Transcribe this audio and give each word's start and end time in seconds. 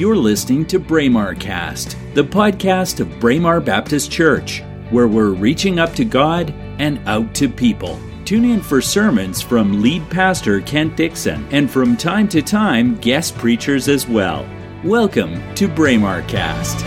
You're 0.00 0.16
listening 0.16 0.64
to 0.68 0.78
Braemar 0.78 1.34
Cast, 1.34 1.94
the 2.14 2.24
podcast 2.24 3.00
of 3.00 3.20
Braemar 3.20 3.60
Baptist 3.60 4.10
Church, 4.10 4.62
where 4.88 5.06
we're 5.06 5.32
reaching 5.32 5.78
up 5.78 5.92
to 5.96 6.06
God 6.06 6.54
and 6.78 7.06
out 7.06 7.34
to 7.34 7.50
people. 7.50 8.00
Tune 8.24 8.46
in 8.46 8.62
for 8.62 8.80
sermons 8.80 9.42
from 9.42 9.82
lead 9.82 10.08
pastor 10.08 10.62
Kent 10.62 10.96
Dixon 10.96 11.46
and 11.50 11.70
from 11.70 11.98
time 11.98 12.28
to 12.28 12.40
time 12.40 12.96
guest 12.96 13.36
preachers 13.36 13.88
as 13.88 14.08
well. 14.08 14.48
Welcome 14.84 15.38
to 15.56 15.68
Braemar 15.68 16.22
Cast. 16.22 16.82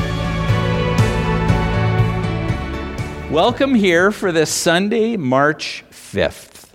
Welcome 3.31 3.75
here 3.75 4.09
for 4.09 4.31
this 4.31 4.49
Sunday, 4.49 5.17
March 5.17 5.85
5th. 5.91 6.71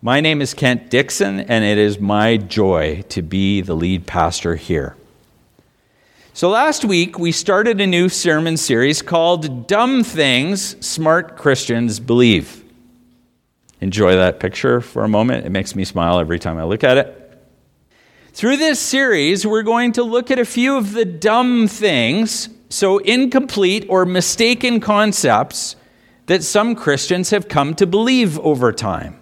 My 0.00 0.20
name 0.20 0.40
is 0.40 0.54
Kent 0.54 0.88
Dixon, 0.88 1.40
and 1.40 1.64
it 1.64 1.78
is 1.78 1.98
my 1.98 2.36
joy 2.36 3.02
to 3.08 3.22
be 3.22 3.60
the 3.60 3.74
lead 3.74 4.06
pastor 4.06 4.54
here. 4.54 4.94
So, 6.38 6.50
last 6.50 6.84
week 6.84 7.18
we 7.18 7.32
started 7.32 7.80
a 7.80 7.86
new 7.88 8.08
sermon 8.08 8.56
series 8.56 9.02
called 9.02 9.66
Dumb 9.66 10.04
Things 10.04 10.76
Smart 10.86 11.36
Christians 11.36 11.98
Believe. 11.98 12.62
Enjoy 13.80 14.14
that 14.14 14.38
picture 14.38 14.80
for 14.80 15.02
a 15.02 15.08
moment. 15.08 15.46
It 15.46 15.50
makes 15.50 15.74
me 15.74 15.84
smile 15.84 16.20
every 16.20 16.38
time 16.38 16.56
I 16.56 16.62
look 16.62 16.84
at 16.84 16.96
it. 16.96 17.42
Through 18.34 18.58
this 18.58 18.78
series, 18.78 19.44
we're 19.44 19.64
going 19.64 19.90
to 19.94 20.04
look 20.04 20.30
at 20.30 20.38
a 20.38 20.44
few 20.44 20.76
of 20.76 20.92
the 20.92 21.04
dumb 21.04 21.66
things, 21.66 22.48
so 22.68 22.98
incomplete 22.98 23.84
or 23.88 24.06
mistaken 24.06 24.78
concepts, 24.78 25.74
that 26.26 26.44
some 26.44 26.76
Christians 26.76 27.30
have 27.30 27.48
come 27.48 27.74
to 27.74 27.84
believe 27.84 28.38
over 28.38 28.70
time. 28.70 29.18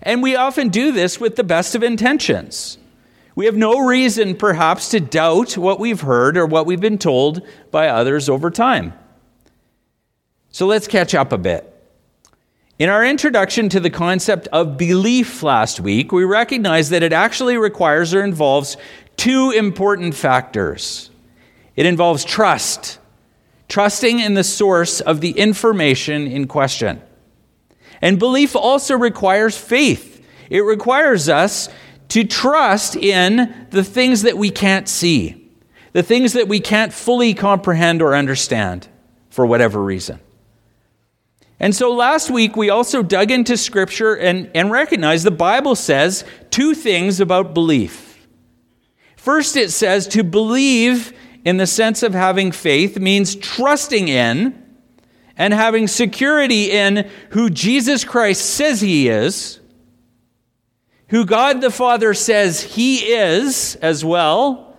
And 0.00 0.22
we 0.22 0.34
often 0.34 0.70
do 0.70 0.92
this 0.92 1.20
with 1.20 1.36
the 1.36 1.44
best 1.44 1.74
of 1.74 1.82
intentions. 1.82 2.78
We 3.38 3.46
have 3.46 3.56
no 3.56 3.78
reason, 3.78 4.34
perhaps, 4.34 4.88
to 4.88 4.98
doubt 4.98 5.56
what 5.56 5.78
we've 5.78 6.00
heard 6.00 6.36
or 6.36 6.44
what 6.44 6.66
we've 6.66 6.80
been 6.80 6.98
told 6.98 7.46
by 7.70 7.86
others 7.86 8.28
over 8.28 8.50
time. 8.50 8.94
So 10.50 10.66
let's 10.66 10.88
catch 10.88 11.14
up 11.14 11.30
a 11.30 11.38
bit. 11.38 11.72
In 12.80 12.88
our 12.88 13.04
introduction 13.04 13.68
to 13.68 13.78
the 13.78 13.90
concept 13.90 14.48
of 14.48 14.76
belief 14.76 15.44
last 15.44 15.78
week, 15.78 16.10
we 16.10 16.24
recognized 16.24 16.90
that 16.90 17.04
it 17.04 17.12
actually 17.12 17.56
requires 17.56 18.12
or 18.12 18.24
involves 18.24 18.76
two 19.16 19.52
important 19.52 20.16
factors. 20.16 21.08
It 21.76 21.86
involves 21.86 22.24
trust, 22.24 22.98
trusting 23.68 24.18
in 24.18 24.34
the 24.34 24.42
source 24.42 25.00
of 25.00 25.20
the 25.20 25.30
information 25.30 26.26
in 26.26 26.48
question. 26.48 27.00
And 28.02 28.18
belief 28.18 28.56
also 28.56 28.96
requires 28.96 29.56
faith. 29.56 30.26
It 30.50 30.62
requires 30.62 31.28
us 31.28 31.68
to 32.08 32.24
trust 32.24 32.96
in 32.96 33.66
the 33.70 33.84
things 33.84 34.22
that 34.22 34.38
we 34.38 34.50
can't 34.50 34.88
see, 34.88 35.50
the 35.92 36.02
things 36.02 36.32
that 36.32 36.48
we 36.48 36.60
can't 36.60 36.92
fully 36.92 37.34
comprehend 37.34 38.02
or 38.02 38.14
understand 38.14 38.88
for 39.30 39.44
whatever 39.46 39.82
reason. 39.82 40.18
And 41.60 41.74
so 41.74 41.92
last 41.92 42.30
week 42.30 42.56
we 42.56 42.70
also 42.70 43.02
dug 43.02 43.30
into 43.30 43.56
Scripture 43.56 44.14
and, 44.14 44.50
and 44.54 44.70
recognized 44.70 45.24
the 45.24 45.30
Bible 45.30 45.74
says 45.74 46.24
two 46.50 46.74
things 46.74 47.20
about 47.20 47.52
belief. 47.52 48.26
First, 49.16 49.56
it 49.56 49.70
says 49.70 50.06
to 50.08 50.22
believe 50.22 51.12
in 51.44 51.56
the 51.56 51.66
sense 51.66 52.02
of 52.02 52.14
having 52.14 52.52
faith 52.52 52.98
means 52.98 53.34
trusting 53.34 54.08
in 54.08 54.62
and 55.36 55.52
having 55.52 55.86
security 55.86 56.70
in 56.70 57.08
who 57.30 57.50
Jesus 57.50 58.04
Christ 58.04 58.44
says 58.44 58.80
he 58.80 59.08
is 59.08 59.57
who 61.08 61.24
God 61.24 61.60
the 61.60 61.70
Father 61.70 62.14
says 62.14 62.62
He 62.62 63.12
is 63.12 63.76
as 63.76 64.04
well, 64.04 64.76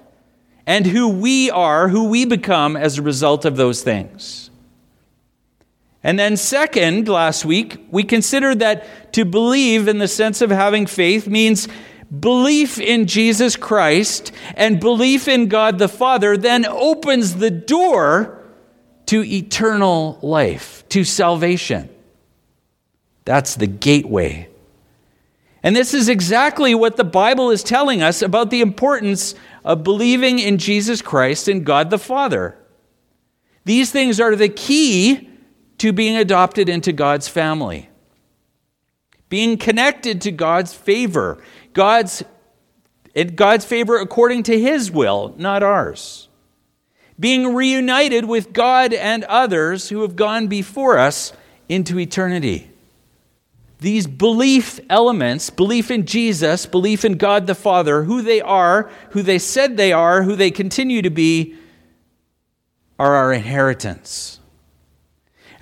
and 0.65 0.85
who 0.85 1.09
we 1.09 1.49
are, 1.49 1.89
who 1.89 2.09
we 2.09 2.25
become 2.25 2.77
as 2.77 2.97
a 2.97 3.01
result 3.01 3.45
of 3.45 3.57
those 3.57 3.81
things. 3.81 4.51
And 6.03 6.17
then, 6.17 6.37
second, 6.37 7.07
last 7.07 7.43
week, 7.43 7.85
we 7.91 8.03
considered 8.03 8.59
that 8.59 9.13
to 9.13 9.25
believe 9.25 9.87
in 9.87 9.97
the 9.97 10.07
sense 10.07 10.41
of 10.41 10.49
having 10.49 10.85
faith 10.85 11.27
means 11.27 11.67
belief 12.19 12.79
in 12.79 13.05
Jesus 13.05 13.55
Christ 13.55 14.31
and 14.55 14.79
belief 14.79 15.27
in 15.27 15.47
God 15.47 15.77
the 15.77 15.89
Father 15.89 16.37
then 16.37 16.65
opens 16.65 17.35
the 17.35 17.51
door 17.51 18.39
to 19.07 19.23
eternal 19.23 20.19
life, 20.21 20.87
to 20.89 21.03
salvation. 21.03 21.89
That's 23.25 23.55
the 23.55 23.67
gateway 23.67 24.47
and 25.61 25.75
this 25.75 25.93
is 25.93 26.07
exactly 26.07 26.73
what 26.73 26.95
the 26.95 27.03
Bible 27.03 27.51
is 27.51 27.63
telling 27.63 28.01
us 28.01 28.21
about 28.21 28.49
the 28.49 28.61
importance 28.61 29.35
of 29.63 29.83
believing 29.83 30.39
in 30.39 30.57
Jesus 30.57 31.01
Christ 31.01 31.47
and 31.47 31.65
God 31.65 31.89
the 31.89 31.97
Father. 31.97 32.57
These 33.65 33.91
things 33.91 34.19
are 34.19 34.35
the 34.35 34.49
key 34.49 35.29
to 35.79 35.91
being 35.91 36.15
adopted 36.15 36.69
into 36.69 36.93
God's 36.93 37.27
family, 37.27 37.89
being 39.27 39.57
connected 39.57 40.21
to 40.21 40.31
God's 40.31 40.73
favor, 40.73 41.43
God's, 41.73 42.23
God's 43.35 43.65
favor 43.65 43.99
according 43.99 44.43
to 44.43 44.59
His 44.59 44.89
will, 44.89 45.35
not 45.37 45.61
ours. 45.61 46.29
Being 47.19 47.53
reunited 47.53 48.25
with 48.25 48.53
God 48.53 48.93
and 48.93 49.25
others 49.25 49.89
who 49.89 50.03
have 50.03 50.15
gone 50.15 50.47
before 50.47 50.97
us 50.97 51.33
into 51.67 51.99
eternity 51.99 52.68
these 53.79 54.07
belief 54.07 54.79
elements 54.89 55.49
belief 55.49 55.89
in 55.89 56.05
Jesus, 56.05 56.65
belief 56.65 57.05
in 57.05 57.13
God 57.13 57.47
the 57.47 57.55
Father, 57.55 58.03
who 58.03 58.21
they 58.21 58.41
are, 58.41 58.89
who 59.11 59.21
they 59.21 59.39
said 59.39 59.77
they 59.77 59.93
are, 59.93 60.23
who 60.23 60.35
they 60.35 60.51
continue 60.51 61.01
to 61.01 61.09
be 61.09 61.55
are 62.97 63.15
our 63.15 63.31
inheritance. 63.31 64.39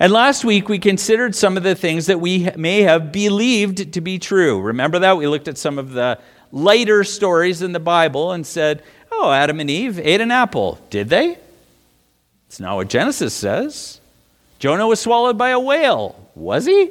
And 0.00 0.12
last 0.12 0.44
week 0.44 0.68
we 0.68 0.78
considered 0.78 1.34
some 1.34 1.56
of 1.56 1.62
the 1.62 1.74
things 1.74 2.06
that 2.06 2.20
we 2.20 2.50
may 2.56 2.82
have 2.82 3.12
believed 3.12 3.92
to 3.92 4.00
be 4.00 4.18
true. 4.18 4.60
Remember 4.60 4.98
that? 5.00 5.16
We 5.16 5.26
looked 5.26 5.48
at 5.48 5.58
some 5.58 5.78
of 5.78 5.92
the 5.92 6.18
lighter 6.50 7.04
stories 7.04 7.62
in 7.62 7.72
the 7.72 7.80
Bible 7.80 8.32
and 8.32 8.46
said, 8.46 8.82
oh, 9.12 9.30
Adam 9.30 9.60
and 9.60 9.70
Eve 9.70 9.98
ate 9.98 10.20
an 10.20 10.30
apple. 10.30 10.80
Did 10.90 11.08
they? 11.08 11.38
It's 12.46 12.60
not 12.60 12.76
what 12.76 12.88
Genesis 12.88 13.34
says. 13.34 14.00
Jonah 14.58 14.86
was 14.86 15.00
swallowed 15.00 15.38
by 15.38 15.50
a 15.50 15.60
whale. 15.60 16.28
Was 16.34 16.66
he? 16.66 16.90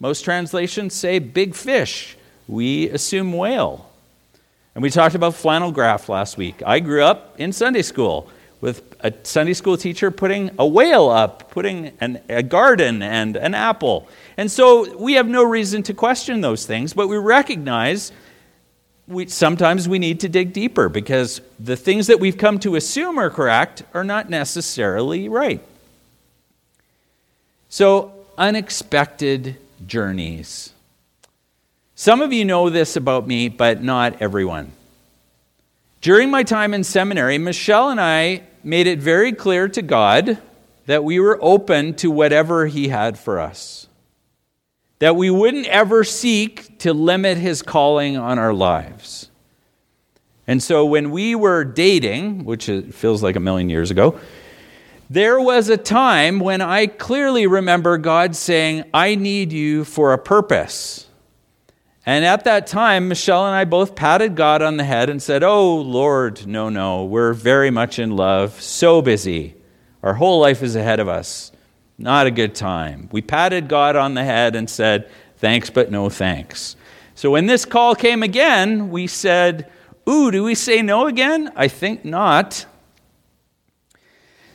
Most 0.00 0.24
translations 0.24 0.94
say 0.94 1.18
big 1.18 1.54
fish. 1.54 2.16
We 2.48 2.88
assume 2.88 3.34
whale. 3.34 3.88
And 4.74 4.82
we 4.82 4.90
talked 4.90 5.14
about 5.14 5.34
flannel 5.34 5.72
graph 5.72 6.08
last 6.08 6.38
week. 6.38 6.62
I 6.64 6.80
grew 6.80 7.04
up 7.04 7.38
in 7.38 7.52
Sunday 7.52 7.82
school 7.82 8.30
with 8.62 8.82
a 9.00 9.12
Sunday 9.22 9.52
school 9.52 9.76
teacher 9.76 10.10
putting 10.10 10.50
a 10.58 10.66
whale 10.66 11.08
up, 11.10 11.50
putting 11.50 11.92
an, 12.00 12.20
a 12.28 12.42
garden 12.42 13.02
and 13.02 13.36
an 13.36 13.54
apple. 13.54 14.08
And 14.36 14.50
so 14.50 14.96
we 14.96 15.14
have 15.14 15.28
no 15.28 15.44
reason 15.44 15.82
to 15.84 15.94
question 15.94 16.40
those 16.40 16.66
things, 16.66 16.94
but 16.94 17.08
we 17.08 17.16
recognize 17.16 18.10
we, 19.06 19.26
sometimes 19.26 19.88
we 19.88 19.98
need 19.98 20.20
to 20.20 20.28
dig 20.28 20.52
deeper 20.52 20.88
because 20.88 21.40
the 21.58 21.76
things 21.76 22.06
that 22.06 22.20
we've 22.20 22.38
come 22.38 22.58
to 22.60 22.76
assume 22.76 23.18
are 23.18 23.30
correct 23.30 23.82
are 23.92 24.04
not 24.04 24.30
necessarily 24.30 25.28
right. 25.28 25.62
So, 27.68 28.12
unexpected 28.38 29.56
journeys. 29.86 30.72
Some 31.94 32.20
of 32.20 32.32
you 32.32 32.44
know 32.44 32.70
this 32.70 32.96
about 32.96 33.26
me, 33.26 33.48
but 33.48 33.82
not 33.82 34.22
everyone. 34.22 34.72
During 36.00 36.30
my 36.30 36.42
time 36.42 36.72
in 36.72 36.82
seminary, 36.82 37.36
Michelle 37.36 37.90
and 37.90 38.00
I 38.00 38.42
made 38.64 38.86
it 38.86 38.98
very 39.00 39.32
clear 39.32 39.68
to 39.68 39.82
God 39.82 40.38
that 40.86 41.04
we 41.04 41.20
were 41.20 41.38
open 41.42 41.94
to 41.94 42.10
whatever 42.10 42.66
He 42.66 42.88
had 42.88 43.18
for 43.18 43.38
us. 43.38 43.86
That 44.98 45.14
we 45.14 45.30
wouldn't 45.30 45.66
ever 45.66 46.04
seek 46.04 46.78
to 46.80 46.94
limit 46.94 47.36
His 47.36 47.62
calling 47.62 48.16
on 48.16 48.38
our 48.38 48.54
lives. 48.54 49.28
And 50.46 50.62
so 50.62 50.84
when 50.84 51.10
we 51.10 51.34
were 51.34 51.64
dating, 51.64 52.44
which 52.44 52.66
feels 52.66 53.22
like 53.22 53.36
a 53.36 53.40
million 53.40 53.68
years 53.70 53.90
ago, 53.90 54.18
there 55.10 55.40
was 55.40 55.68
a 55.68 55.76
time 55.76 56.38
when 56.38 56.60
I 56.60 56.86
clearly 56.86 57.48
remember 57.48 57.98
God 57.98 58.36
saying, 58.36 58.84
I 58.94 59.16
need 59.16 59.52
you 59.52 59.84
for 59.84 60.12
a 60.12 60.18
purpose. 60.18 61.08
And 62.06 62.24
at 62.24 62.44
that 62.44 62.68
time, 62.68 63.08
Michelle 63.08 63.44
and 63.44 63.54
I 63.54 63.64
both 63.64 63.96
patted 63.96 64.36
God 64.36 64.62
on 64.62 64.76
the 64.76 64.84
head 64.84 65.10
and 65.10 65.20
said, 65.20 65.42
Oh, 65.42 65.76
Lord, 65.78 66.46
no, 66.46 66.68
no, 66.68 67.04
we're 67.04 67.32
very 67.32 67.72
much 67.72 67.98
in 67.98 68.14
love, 68.14 68.60
so 68.62 69.02
busy. 69.02 69.56
Our 70.04 70.14
whole 70.14 70.40
life 70.40 70.62
is 70.62 70.76
ahead 70.76 71.00
of 71.00 71.08
us. 71.08 71.50
Not 71.98 72.28
a 72.28 72.30
good 72.30 72.54
time. 72.54 73.08
We 73.10 73.20
patted 73.20 73.68
God 73.68 73.96
on 73.96 74.14
the 74.14 74.24
head 74.24 74.54
and 74.54 74.70
said, 74.70 75.10
Thanks, 75.38 75.70
but 75.70 75.90
no 75.90 76.08
thanks. 76.08 76.76
So 77.16 77.32
when 77.32 77.46
this 77.46 77.64
call 77.64 77.96
came 77.96 78.22
again, 78.22 78.90
we 78.90 79.08
said, 79.08 79.68
Ooh, 80.08 80.30
do 80.30 80.44
we 80.44 80.54
say 80.54 80.82
no 80.82 81.08
again? 81.08 81.50
I 81.56 81.66
think 81.66 82.04
not. 82.04 82.64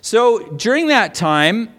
So 0.06 0.38
during 0.50 0.90
that 0.90 1.16
time, 1.16 1.74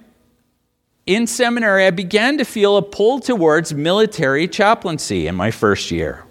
in 1.07 1.29
seminary, 1.29 1.87
I 1.87 1.93
began 1.93 2.39
to 2.39 2.45
feel 2.45 2.77
a 2.77 2.83
pull 2.83 3.21
towards 3.21 3.73
military 3.73 4.49
chaplaincy 4.49 5.29
in 5.29 5.37
my 5.37 5.53
first 5.53 5.93
year. 5.93 6.25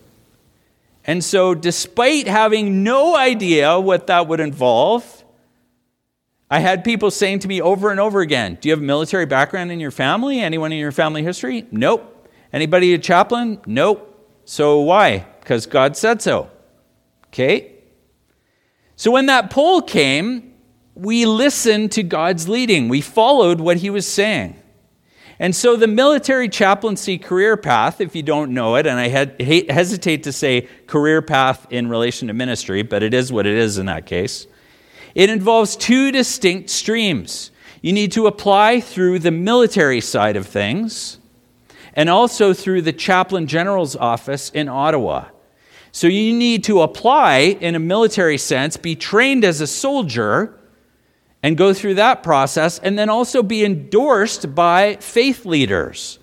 And 1.06 1.24
so, 1.24 1.56
despite 1.56 2.28
having 2.28 2.84
no 2.84 3.16
idea 3.16 3.80
what 3.80 4.08
that 4.08 4.28
would 4.28 4.42
involve, 4.42 5.24
I 6.52 6.60
had 6.60 6.84
people 6.84 7.12
saying 7.12 7.40
to 7.40 7.48
me 7.48 7.62
over 7.62 7.92
and 7.92 8.00
over 8.02 8.20
again, 8.20 8.58
Do 8.60 8.68
you 8.68 8.74
have 8.74 8.82
a 8.82 8.86
military 8.86 9.26
background 9.26 9.72
in 9.72 9.80
your 9.80 9.90
family? 9.90 10.42
Anyone 10.42 10.74
in 10.74 10.80
your 10.80 10.92
family 10.92 11.24
history? 11.24 11.66
Nope. 11.72 12.30
Anybody 12.52 12.94
a 12.94 12.98
chaplain? 12.98 13.62
Nope. 13.66 14.42
So 14.44 14.82
why? 14.82 15.26
Because 15.40 15.66
God 15.66 15.96
said 15.96 16.22
so. 16.22 16.50
Okay? 17.28 17.72
So 18.98 19.12
when 19.12 19.28
that 19.28 19.50
poll 19.50 19.82
came, 19.82 20.55
we 20.96 21.26
listened 21.26 21.92
to 21.94 22.04
God's 22.04 22.48
leading. 22.48 22.88
We 22.90 23.02
followed 23.02 23.60
what 23.60 23.78
he 23.78 23.90
was 23.90 24.08
saying. 24.08 24.56
And 25.38 25.54
so 25.54 25.76
the 25.76 25.88
military 25.88 26.48
chaplaincy 26.48 27.18
career 27.18 27.58
path, 27.58 28.00
if 28.00 28.16
you 28.16 28.24
don't 28.24 28.54
know 28.54 28.78
it, 28.78 28.88
and 28.88 28.98
I 28.98 29.10
hesitate 29.72 30.24
to 30.24 30.32
say 30.32 30.70
career 30.88 31.22
path 31.22 31.68
in 31.70 31.90
relation 31.90 32.30
to 32.30 32.34
ministry, 32.34 32.84
but 32.84 33.04
it 33.04 33.14
is 33.14 33.34
what 33.34 33.46
it 33.46 33.58
is 33.58 33.78
in 33.78 33.88
that 33.88 34.06
case, 34.06 34.48
it 35.14 35.30
involves 35.30 35.76
two 35.76 36.12
distinct 36.12 36.70
streams. 36.70 37.52
You 37.82 37.92
need 37.92 38.14
to 38.14 38.28
apply 38.28 38.80
through 38.80 39.20
the 39.20 39.32
military 39.32 40.02
side 40.02 40.38
of 40.38 40.48
things 40.48 41.20
and 41.94 42.10
also 42.10 42.54
through 42.54 42.82
the 42.82 42.94
chaplain 42.94 43.48
general's 43.48 43.96
office 43.96 44.50
in 44.52 44.70
Ottawa. 44.70 45.26
So 45.92 46.08
you 46.08 46.34
need 46.34 46.64
to 46.66 46.82
apply 46.82 47.58
in 47.60 47.76
a 47.76 47.80
military 47.80 48.38
sense, 48.38 48.76
be 48.76 48.96
trained 48.96 49.46
as 49.46 49.62
a 49.62 49.68
soldier, 49.68 50.60
and 51.46 51.56
go 51.56 51.76
through 51.76 51.94
that 51.94 52.24
process, 52.24 52.80
and 52.80 52.98
then 52.98 53.08
also 53.08 53.44
be 53.44 53.64
endorsed 53.64 54.56
by 54.56 54.96
faith 54.96 55.46
leaders 55.46 56.18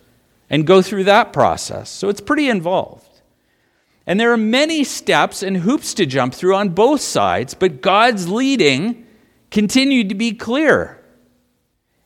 and 0.50 0.66
go 0.66 0.82
through 0.82 1.04
that 1.04 1.32
process. 1.32 1.88
So 1.88 2.08
it's 2.08 2.20
pretty 2.20 2.48
involved. 2.48 3.06
And 4.04 4.18
there 4.18 4.32
are 4.32 4.36
many 4.36 4.82
steps 4.82 5.44
and 5.44 5.58
hoops 5.58 5.94
to 5.94 6.06
jump 6.06 6.34
through 6.34 6.56
on 6.56 6.70
both 6.70 7.02
sides, 7.02 7.54
but 7.54 7.80
God's 7.80 8.28
leading 8.28 9.06
continued 9.52 10.08
to 10.08 10.16
be 10.16 10.32
clear. 10.32 11.00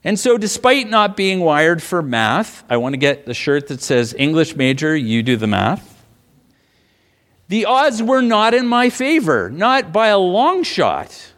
And 0.05 0.21
so, 0.21 0.37
despite 0.37 0.91
not 0.91 1.17
being 1.17 1.41
wired 1.41 1.83
for 1.83 2.03
math, 2.03 2.65
I 2.69 2.77
want 2.77 2.93
to 2.93 2.99
get 2.99 3.25
the 3.25 3.33
shirt 3.33 3.69
that 3.69 3.81
says 3.81 4.15
English 4.19 4.57
major, 4.57 4.95
you 4.95 5.23
do 5.23 5.39
the 5.39 5.47
math. 5.47 6.05
The 7.49 7.65
odds 7.65 8.03
were 8.03 8.21
not 8.21 8.53
in 8.53 8.67
my 8.67 8.91
favor, 8.91 9.49
not 9.49 9.91
by 9.91 10.09
a 10.09 10.19
long 10.19 10.65
shot. 10.65 11.33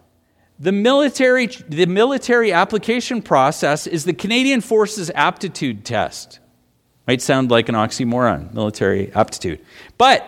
The 0.61 0.73
military, 0.73 1.47
the 1.47 1.87
military 1.87 2.53
application 2.53 3.23
process 3.23 3.87
is 3.87 4.05
the 4.05 4.13
Canadian 4.13 4.61
Forces 4.61 5.11
Aptitude 5.15 5.85
Test. 5.85 6.41
Might 7.07 7.23
sound 7.23 7.51
like 7.51 7.69
an 7.69 7.77
oxymoron, 7.77 8.53
military 8.53 9.13
aptitude. 9.15 9.61
But 9.99 10.27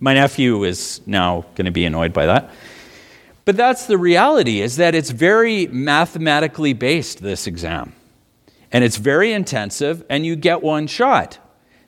my 0.00 0.14
nephew 0.14 0.64
is 0.64 1.00
now 1.06 1.46
going 1.54 1.66
to 1.66 1.70
be 1.70 1.84
annoyed 1.84 2.12
by 2.12 2.26
that. 2.26 2.50
But 3.44 3.56
that's 3.56 3.86
the 3.86 3.96
reality 3.96 4.60
is 4.60 4.76
that 4.76 4.94
it's 4.94 5.10
very 5.10 5.68
mathematically 5.68 6.72
based 6.72 7.22
this 7.22 7.46
exam. 7.46 7.92
And 8.72 8.84
it's 8.84 8.96
very 8.96 9.32
intensive 9.32 10.04
and 10.10 10.26
you 10.26 10.36
get 10.36 10.62
one 10.62 10.88
shot. 10.88 11.38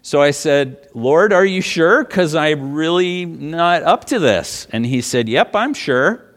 So 0.01 0.23
I 0.23 0.31
said, 0.31 0.89
"Lord, 0.95 1.33
are 1.33 1.45
you 1.45 1.61
sure 1.61 2.05
cuz 2.05 2.35
I'm 2.35 2.73
really 2.73 3.27
not 3.27 3.83
up 3.83 4.07
to 4.07 4.19
this?" 4.19 4.67
And 4.73 4.87
he 4.87 5.03
said, 5.03 5.29
"Yep, 5.29 5.55
I'm 5.55 5.75
sure." 5.75 6.30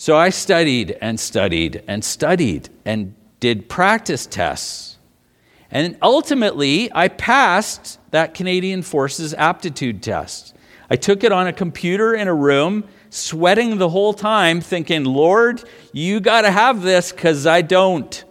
So 0.00 0.16
I 0.16 0.30
studied 0.30 0.96
and 1.00 1.18
studied 1.18 1.82
and 1.88 2.04
studied 2.04 2.68
and 2.84 3.16
did 3.40 3.68
practice 3.68 4.26
tests. 4.26 4.96
And 5.72 5.98
ultimately, 6.00 6.88
I 6.94 7.08
passed 7.08 7.98
that 8.12 8.32
Canadian 8.32 8.82
Forces 8.82 9.34
aptitude 9.34 10.00
test. 10.00 10.54
I 10.88 10.94
took 10.94 11.24
it 11.24 11.32
on 11.32 11.48
a 11.48 11.52
computer 11.52 12.14
in 12.14 12.28
a 12.28 12.32
room, 12.32 12.84
sweating 13.10 13.78
the 13.78 13.88
whole 13.88 14.14
time, 14.14 14.60
thinking, 14.60 15.02
Lord, 15.02 15.64
you 15.92 16.20
got 16.20 16.42
to 16.42 16.52
have 16.52 16.82
this 16.82 17.10
because 17.10 17.44
I 17.44 17.62
don't. 17.62 18.24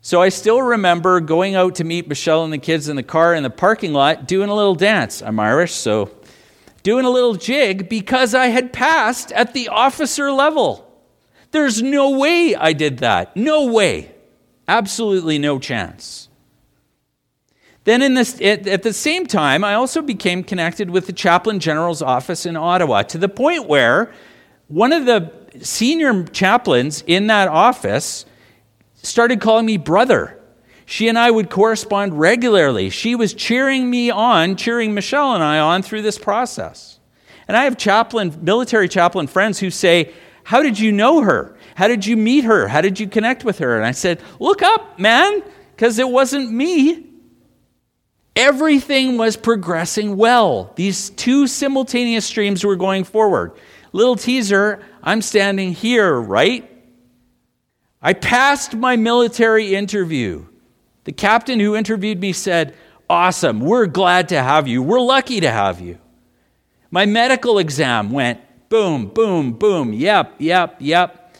So 0.00 0.22
I 0.22 0.30
still 0.30 0.62
remember 0.62 1.20
going 1.20 1.56
out 1.56 1.74
to 1.74 1.84
meet 1.84 2.08
Michelle 2.08 2.42
and 2.42 2.54
the 2.54 2.58
kids 2.58 2.88
in 2.88 2.96
the 2.96 3.02
car 3.02 3.34
in 3.34 3.42
the 3.42 3.50
parking 3.50 3.92
lot, 3.92 4.26
doing 4.26 4.48
a 4.48 4.54
little 4.54 4.74
dance. 4.74 5.20
I'm 5.20 5.38
Irish, 5.38 5.74
so 5.74 6.06
doing 6.82 7.04
a 7.04 7.10
little 7.10 7.34
jig 7.34 7.88
because 7.88 8.34
I 8.34 8.46
had 8.46 8.72
passed 8.72 9.32
at 9.32 9.54
the 9.54 9.68
officer 9.68 10.32
level. 10.32 10.86
There's 11.50 11.82
no 11.82 12.10
way 12.10 12.54
I 12.54 12.72
did 12.72 12.98
that. 12.98 13.36
No 13.36 13.66
way. 13.66 14.14
Absolutely 14.68 15.38
no 15.38 15.58
chance. 15.58 16.28
Then, 17.84 18.02
in 18.02 18.14
this, 18.14 18.40
at, 18.40 18.66
at 18.66 18.82
the 18.82 18.92
same 18.92 19.26
time, 19.26 19.64
I 19.64 19.74
also 19.74 20.02
became 20.02 20.44
connected 20.44 20.90
with 20.90 21.06
the 21.06 21.12
chaplain 21.12 21.60
general's 21.60 22.02
office 22.02 22.44
in 22.46 22.56
Ottawa 22.56 23.02
to 23.04 23.18
the 23.18 23.28
point 23.28 23.66
where 23.66 24.12
one 24.68 24.92
of 24.92 25.06
the 25.06 25.32
senior 25.60 26.24
chaplains 26.24 27.02
in 27.06 27.26
that 27.28 27.48
office 27.48 28.26
started 29.02 29.40
calling 29.40 29.66
me 29.66 29.76
brother. 29.76 30.39
She 30.90 31.06
and 31.06 31.16
I 31.16 31.30
would 31.30 31.50
correspond 31.50 32.18
regularly. 32.18 32.90
She 32.90 33.14
was 33.14 33.32
cheering 33.32 33.88
me 33.88 34.10
on, 34.10 34.56
cheering 34.56 34.92
Michelle 34.92 35.36
and 35.36 35.44
I 35.44 35.60
on 35.60 35.82
through 35.82 36.02
this 36.02 36.18
process. 36.18 36.98
And 37.46 37.56
I 37.56 37.62
have 37.62 37.78
chaplain, 37.78 38.36
military 38.42 38.88
chaplain 38.88 39.28
friends 39.28 39.60
who 39.60 39.70
say, 39.70 40.12
How 40.42 40.64
did 40.64 40.80
you 40.80 40.90
know 40.90 41.20
her? 41.20 41.56
How 41.76 41.86
did 41.86 42.04
you 42.04 42.16
meet 42.16 42.42
her? 42.42 42.66
How 42.66 42.80
did 42.80 42.98
you 42.98 43.06
connect 43.06 43.44
with 43.44 43.60
her? 43.60 43.76
And 43.76 43.86
I 43.86 43.92
said, 43.92 44.20
Look 44.40 44.62
up, 44.62 44.98
man, 44.98 45.44
because 45.76 46.00
it 46.00 46.08
wasn't 46.08 46.50
me. 46.50 47.06
Everything 48.34 49.16
was 49.16 49.36
progressing 49.36 50.16
well. 50.16 50.72
These 50.74 51.10
two 51.10 51.46
simultaneous 51.46 52.26
streams 52.26 52.64
were 52.64 52.74
going 52.74 53.04
forward. 53.04 53.52
Little 53.92 54.16
teaser 54.16 54.82
I'm 55.04 55.22
standing 55.22 55.72
here, 55.72 56.20
right? 56.20 56.68
I 58.02 58.12
passed 58.12 58.74
my 58.74 58.96
military 58.96 59.76
interview. 59.76 60.46
The 61.10 61.14
captain 61.16 61.58
who 61.58 61.74
interviewed 61.74 62.20
me 62.20 62.32
said, 62.32 62.72
Awesome, 63.08 63.58
we're 63.58 63.86
glad 63.86 64.28
to 64.28 64.40
have 64.40 64.68
you. 64.68 64.80
We're 64.80 65.00
lucky 65.00 65.40
to 65.40 65.50
have 65.50 65.80
you. 65.80 65.98
My 66.92 67.04
medical 67.04 67.58
exam 67.58 68.12
went 68.12 68.38
boom, 68.68 69.08
boom, 69.08 69.54
boom, 69.54 69.92
yep, 69.92 70.36
yep, 70.38 70.76
yep, 70.78 71.36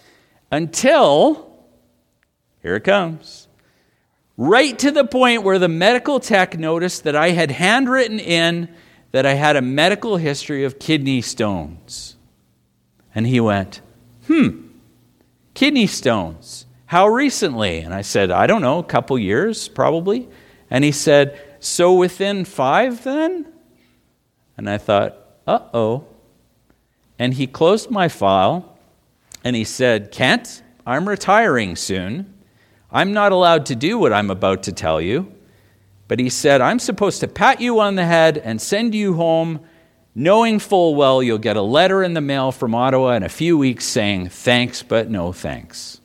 until 0.51 1.55
here 2.61 2.75
it 2.75 2.83
comes 2.83 3.47
right 4.37 4.77
to 4.81 4.91
the 4.91 5.05
point 5.05 5.45
where 5.45 5.61
the 5.61 5.69
medical 5.69 6.19
tech 6.19 6.59
noticed 6.59 7.05
that 7.05 7.15
I 7.15 7.31
had 7.31 7.53
handwritten 7.53 8.19
in 8.19 8.75
that 9.13 9.25
I 9.25 9.35
had 9.35 9.55
a 9.55 9.63
medical 9.63 10.17
history 10.17 10.65
of 10.65 10.81
kidney 10.81 11.23
stones. 11.23 12.17
And 13.15 13.25
he 13.25 13.39
went, 13.39 13.83
Hmm, 14.27 14.67
kidney 15.55 15.87
stones. 15.87 16.67
How 16.91 17.07
recently? 17.07 17.79
And 17.79 17.95
I 17.95 18.03
said, 18.03 18.33
I 18.33 18.49
don't 18.49 18.63
know, 18.63 18.81
a 18.81 18.83
couple 18.83 19.17
years 19.17 19.69
probably. 19.69 20.29
And 20.69 20.83
he 20.83 20.91
said, 20.91 21.41
So 21.61 21.95
within 21.95 22.45
five 22.45 23.05
then? 23.05 23.47
And 24.57 24.69
I 24.69 24.77
thought, 24.77 25.17
Uh 25.47 25.61
oh. 25.73 26.07
And 27.17 27.35
he 27.35 27.47
closed 27.47 27.93
my 27.93 28.09
file 28.09 28.77
and 29.45 29.55
he 29.55 29.63
said, 29.63 30.11
Kent, 30.11 30.65
I'm 30.85 31.09
retiring 31.09 31.77
soon. 31.77 32.35
I'm 32.91 33.13
not 33.13 33.31
allowed 33.31 33.67
to 33.67 33.77
do 33.77 33.97
what 33.97 34.13
I'm 34.13 34.29
about 34.29 34.65
to 34.65 34.73
tell 34.73 35.01
you. 35.01 35.33
But 36.09 36.19
he 36.19 36.29
said, 36.29 36.61
I'm 36.61 36.81
supposed 36.81 37.21
to 37.21 37.29
pat 37.29 37.61
you 37.61 37.79
on 37.79 37.95
the 37.95 38.05
head 38.05 38.37
and 38.37 38.61
send 38.61 38.97
you 38.97 39.15
home, 39.15 39.61
knowing 40.17 40.59
full 40.59 40.97
well 40.97 41.23
you'll 41.23 41.39
get 41.39 41.57
a 41.57 41.63
letter 41.63 42.03
in 42.03 42.15
the 42.15 42.21
mail 42.21 42.51
from 42.51 42.75
Ottawa 42.75 43.13
in 43.13 43.23
a 43.23 43.29
few 43.29 43.57
weeks 43.57 43.85
saying, 43.85 44.31
thanks, 44.31 44.83
but 44.83 45.09
no 45.09 45.33
thanks. 45.33 46.00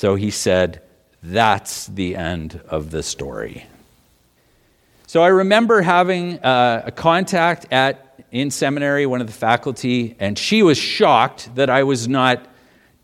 So 0.00 0.14
he 0.14 0.30
said, 0.30 0.80
that's 1.22 1.86
the 1.86 2.16
end 2.16 2.58
of 2.70 2.90
the 2.90 3.02
story. 3.02 3.66
So 5.06 5.22
I 5.22 5.28
remember 5.28 5.82
having 5.82 6.38
uh, 6.38 6.84
a 6.86 6.90
contact 6.90 7.66
at 7.70 8.24
in 8.30 8.50
seminary, 8.50 9.04
one 9.04 9.20
of 9.20 9.26
the 9.26 9.34
faculty, 9.34 10.16
and 10.18 10.38
she 10.38 10.62
was 10.62 10.78
shocked 10.78 11.54
that 11.54 11.68
I 11.68 11.82
was 11.82 12.08
not 12.08 12.46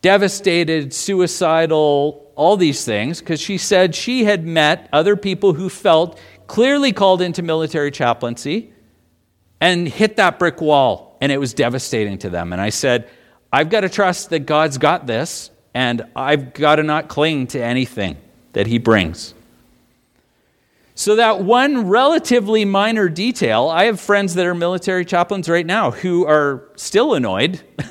devastated, 0.01 0.91
suicidal, 0.91 2.31
all 2.33 2.57
these 2.57 2.83
things 2.83 3.19
because 3.19 3.39
she 3.39 3.59
said 3.59 3.93
she 3.93 4.23
had 4.23 4.43
met 4.43 4.89
other 4.91 5.15
people 5.15 5.53
who 5.53 5.69
felt 5.69 6.19
clearly 6.47 6.93
called 6.93 7.21
into 7.21 7.43
military 7.43 7.91
chaplaincy 7.91 8.73
and 9.61 9.87
hit 9.87 10.15
that 10.15 10.39
brick 10.39 10.61
wall, 10.61 11.15
and 11.21 11.31
it 11.31 11.37
was 11.37 11.53
devastating 11.53 12.17
to 12.17 12.31
them. 12.31 12.53
And 12.53 12.59
I 12.59 12.69
said, 12.69 13.07
I've 13.53 13.69
got 13.69 13.81
to 13.81 13.89
trust 13.89 14.31
that 14.31 14.47
God's 14.47 14.79
got 14.79 15.05
this, 15.05 15.51
and 15.77 16.01
I've 16.15 16.55
got 16.55 16.77
to 16.77 16.83
not 16.83 17.07
cling 17.07 17.45
to 17.47 17.63
anything 17.63 18.17
that 18.53 18.65
He 18.65 18.79
brings. 18.79 19.35
So, 20.95 21.15
that 21.15 21.43
one 21.43 21.87
relatively 21.87 22.65
minor 22.65 23.07
detail, 23.09 23.69
I 23.69 23.83
have 23.83 23.99
friends 23.99 24.33
that 24.33 24.47
are 24.47 24.55
military 24.55 25.05
chaplains 25.05 25.47
right 25.47 25.65
now 25.65 25.91
who 25.91 26.25
are 26.25 26.67
still 26.75 27.13
annoyed 27.13 27.61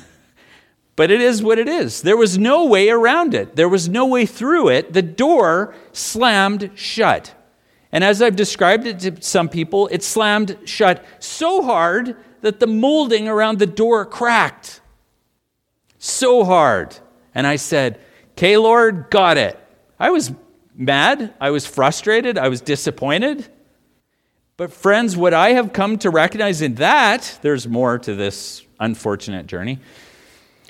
But 0.97 1.11
it 1.11 1.21
is 1.21 1.43
what 1.43 1.59
it 1.59 1.69
is. 1.69 2.01
There 2.01 2.17
was 2.17 2.39
no 2.39 2.65
way 2.65 2.89
around 2.89 3.35
it, 3.35 3.55
there 3.55 3.69
was 3.69 3.87
no 3.87 4.05
way 4.05 4.25
through 4.25 4.69
it. 4.69 4.91
The 4.91 5.03
door 5.03 5.73
slammed 5.93 6.71
shut. 6.73 7.33
And 7.91 8.03
as 8.03 8.21
I've 8.21 8.35
described 8.35 8.85
it 8.85 8.99
to 9.01 9.21
some 9.21 9.47
people, 9.47 9.87
it 9.91 10.03
slammed 10.03 10.57
shut 10.65 11.05
so 11.19 11.63
hard 11.63 12.17
that 12.41 12.59
the 12.59 12.67
molding 12.67 13.27
around 13.27 13.59
the 13.59 13.67
door 13.67 14.05
cracked. 14.05 14.81
So 15.99 16.43
hard. 16.43 16.97
And 17.37 17.45
I 17.45 17.57
said, 17.57 17.99
Okay, 18.31 18.57
Lord, 18.57 19.11
got 19.11 19.37
it. 19.37 19.59
I 19.99 20.09
was 20.09 20.31
mad. 20.75 21.35
I 21.39 21.51
was 21.51 21.67
frustrated. 21.67 22.35
I 22.35 22.49
was 22.49 22.61
disappointed. 22.61 23.47
But, 24.57 24.73
friends, 24.73 25.15
what 25.15 25.35
I 25.35 25.51
have 25.51 25.71
come 25.71 25.99
to 25.99 26.09
recognize 26.09 26.63
in 26.63 26.75
that, 26.75 27.37
there's 27.43 27.67
more 27.67 27.99
to 27.99 28.15
this 28.15 28.63
unfortunate 28.79 29.45
journey. 29.45 29.77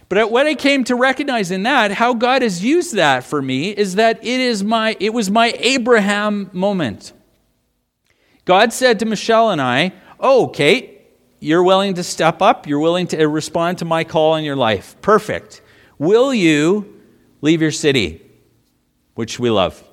But 0.10 0.30
what 0.30 0.46
I 0.46 0.56
came 0.56 0.84
to 0.86 0.96
recognize 0.96 1.52
in 1.52 1.64
that, 1.64 1.92
how 1.92 2.14
God 2.14 2.42
has 2.42 2.62
used 2.62 2.96
that 2.96 3.24
for 3.24 3.42
me, 3.42 3.70
is 3.70 3.96
that 3.96 4.18
it 4.22 4.42
is 4.42 4.62
my 4.62 4.98
it 5.00 5.14
was 5.14 5.32
my 5.32 5.54
Abraham 5.60 6.50
moment. 6.52 7.14
God 8.44 8.74
said 8.74 9.00
to 9.00 9.06
Michelle 9.06 9.52
and 9.52 9.62
I, 9.62 9.94
"Oh, 10.20 10.48
Kent, 10.48 10.86
you're 11.40 11.64
willing 11.64 11.94
to 11.94 12.04
step 12.04 12.42
up. 12.42 12.68
You're 12.68 12.80
willing 12.80 13.08
to 13.08 13.26
respond 13.26 13.78
to 13.78 13.86
my 13.86 14.04
call 14.04 14.36
in 14.36 14.44
your 14.44 14.56
life. 14.58 14.96
Perfect. 15.02 15.62
Will 16.00 16.34
you 16.34 17.02
leave 17.42 17.62
your 17.62 17.72
city, 17.72 18.22
which 19.16 19.40
we 19.40 19.50
love? 19.50 19.84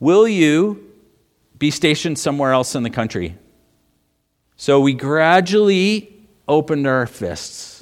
Will 0.00 0.26
you 0.28 0.84
be 1.58 1.70
stationed 1.70 2.18
somewhere 2.18 2.52
else 2.52 2.74
in 2.74 2.82
the 2.82 2.90
country?" 2.90 3.36
So 4.56 4.80
we 4.80 4.94
gradually 4.94 6.14
opened 6.48 6.86
our 6.86 7.06
fists 7.06 7.78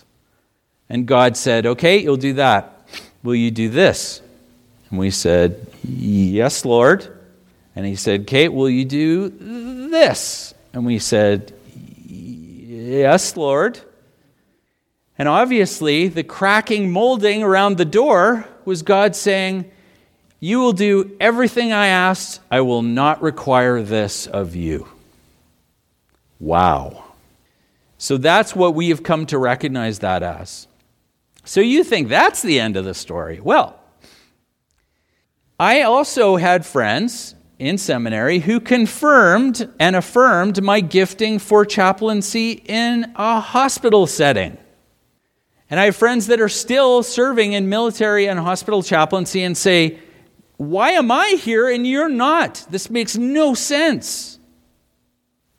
and 0.89 1.07
God 1.07 1.37
said, 1.37 1.67
Okay, 1.67 1.99
you'll 1.99 2.17
do 2.17 2.35
that. 2.35 2.87
Will 3.23 3.35
you 3.35 3.51
do 3.51 3.69
this? 3.69 4.21
And 4.91 4.99
we 4.99 5.11
said, 5.11 5.67
Yes, 5.83 6.65
Lord. 6.65 7.13
And 7.75 7.85
he 7.85 7.97
said, 7.97 8.27
Kent, 8.27 8.53
will 8.53 8.71
you 8.71 8.85
do 8.85 9.29
this? 9.91 10.55
And 10.73 10.87
we 10.87 10.99
said, 10.99 11.53
Yes, 12.07 13.37
Lord. 13.37 13.81
And 15.19 15.29
obviously, 15.29 16.09
the 16.09 16.23
cracking 16.23 16.91
molding 16.91 17.43
around 17.43 17.79
the 17.79 17.85
door 17.85 18.47
was 18.65 18.83
God 18.83 19.17
saying, 19.17 19.71
You 20.41 20.59
will 20.61 20.73
do 20.73 21.17
everything 21.19 21.73
I 21.73 21.87
asked. 21.87 22.41
I 22.51 22.61
will 22.61 22.83
not 22.83 23.23
require 23.23 23.83
this 23.83 24.27
of 24.27 24.55
you. 24.55 24.89
Wow. 26.39 27.05
So 27.99 28.19
that's 28.19 28.55
what 28.55 28.75
we 28.75 28.91
have 28.91 29.03
come 29.03 29.27
to 29.27 29.39
recognize 29.39 30.01
that 30.01 30.23
as. 30.23 30.67
So 31.45 31.61
you 31.61 31.83
think 31.83 32.09
that's 32.09 32.43
the 32.43 32.61
end 32.61 32.77
of 32.77 32.85
the 32.85 32.93
story. 32.93 33.41
Well, 33.41 33.81
I 35.59 35.83
also 35.83 36.37
had 36.37 36.67
friends 36.67 37.35
in 37.59 37.79
seminary 37.79 38.41
who 38.41 38.61
confirmed 38.61 39.73
and 39.81 39.97
affirmed 39.97 40.63
my 40.63 40.81
gifting 40.81 41.39
for 41.39 41.65
chaplaincy 41.65 42.63
in 42.67 43.13
a 43.17 43.41
hospital 43.41 44.07
setting. 44.07 44.59
And 45.69 45.81
I 45.81 45.87
have 45.87 45.97
friends 45.97 46.29
that 46.29 46.41
are 46.41 46.49
still 46.49 47.03
serving 47.03 47.53
in 47.53 47.69
military 47.69 48.29
and 48.29 48.39
hospital 48.39 48.83
chaplaincy 48.83 49.43
and 49.43 49.57
say, 49.57 49.99
Why 50.57 50.93
am 50.93 51.11
I 51.11 51.37
here 51.39 51.69
and 51.69 51.87
you're 51.87 52.09
not? 52.09 52.67
This 52.71 52.89
makes 52.89 53.17
no 53.17 53.55
sense. 53.55 54.39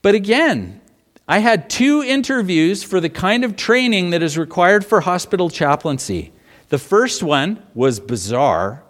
But 0.01 0.15
again, 0.15 0.79
I 1.27 1.39
had 1.39 1.69
two 1.69 2.01
interviews 2.03 2.83
for 2.83 3.01
the 3.01 3.09
kind 3.09 3.43
of 3.43 3.57
training 3.57 4.11
that 4.11 4.23
is 4.23 4.37
required 4.37 4.85
for 4.85 5.01
hospital 5.01 5.49
chaplaincy. 5.49 6.31
The 6.69 6.77
first 6.77 7.21
one 7.21 7.61
was 7.73 7.99
bizarre. 7.99 8.83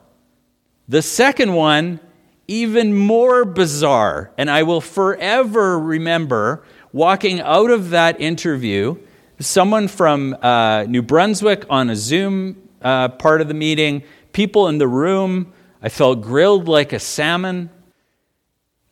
The 0.88 1.02
second 1.02 1.54
one, 1.54 2.00
even 2.48 2.96
more 2.96 3.44
bizarre. 3.44 4.32
And 4.38 4.52
I 4.52 4.64
will 4.64 4.82
forever 4.82 5.80
remember 5.80 6.64
walking 6.94 7.42
out 7.42 7.72
of 7.72 7.90
that 7.90 8.22
interview, 8.22 8.98
someone 9.40 9.88
from 9.88 10.36
uh, 10.42 10.84
New 10.84 11.02
Brunswick 11.02 11.66
on 11.70 11.90
a 11.90 11.96
Zoom 11.96 12.70
uh, 12.82 13.10
part 13.10 13.42
of 13.42 13.48
the 13.48 13.54
meeting, 13.54 14.04
people 14.34 14.68
in 14.68 14.78
the 14.78 14.88
room. 14.88 15.54
I 15.82 15.90
felt 15.90 16.22
grilled 16.22 16.68
like 16.68 16.94
a 16.94 17.00
salmon. 17.00 17.70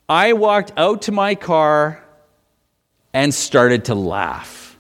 I 0.08 0.34
walked 0.34 0.72
out 0.78 1.04
to 1.04 1.12
my 1.12 1.36
car 1.36 2.04
and 3.14 3.34
started 3.34 3.86
to 3.86 3.96
laugh. 3.96 4.78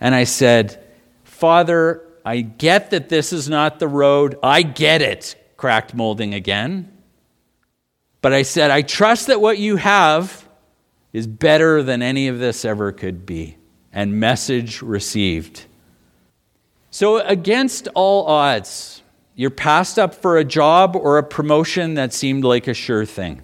And 0.00 0.14
I 0.14 0.24
said, 0.24 0.82
Father, 1.24 2.02
I 2.24 2.40
get 2.40 2.90
that 2.90 3.08
this 3.08 3.32
is 3.32 3.48
not 3.48 3.78
the 3.78 3.88
road. 3.88 4.38
I 4.42 4.62
get 4.62 5.02
it, 5.02 5.36
cracked 5.56 5.94
molding 5.94 6.34
again. 6.34 6.92
But 8.20 8.32
I 8.32 8.42
said, 8.42 8.70
I 8.70 8.82
trust 8.82 9.28
that 9.28 9.40
what 9.40 9.58
you 9.58 9.76
have 9.76 10.48
is 11.12 11.26
better 11.26 11.82
than 11.82 12.02
any 12.02 12.28
of 12.28 12.38
this 12.38 12.64
ever 12.64 12.90
could 12.90 13.24
be. 13.24 13.56
And 13.96 14.20
message 14.20 14.82
received. 14.82 15.64
So, 16.90 17.18
against 17.20 17.88
all 17.94 18.26
odds, 18.26 19.02
you're 19.34 19.48
passed 19.48 19.98
up 19.98 20.14
for 20.14 20.36
a 20.36 20.44
job 20.44 20.94
or 20.94 21.16
a 21.16 21.22
promotion 21.22 21.94
that 21.94 22.12
seemed 22.12 22.44
like 22.44 22.66
a 22.66 22.74
sure 22.74 23.06
thing. 23.06 23.40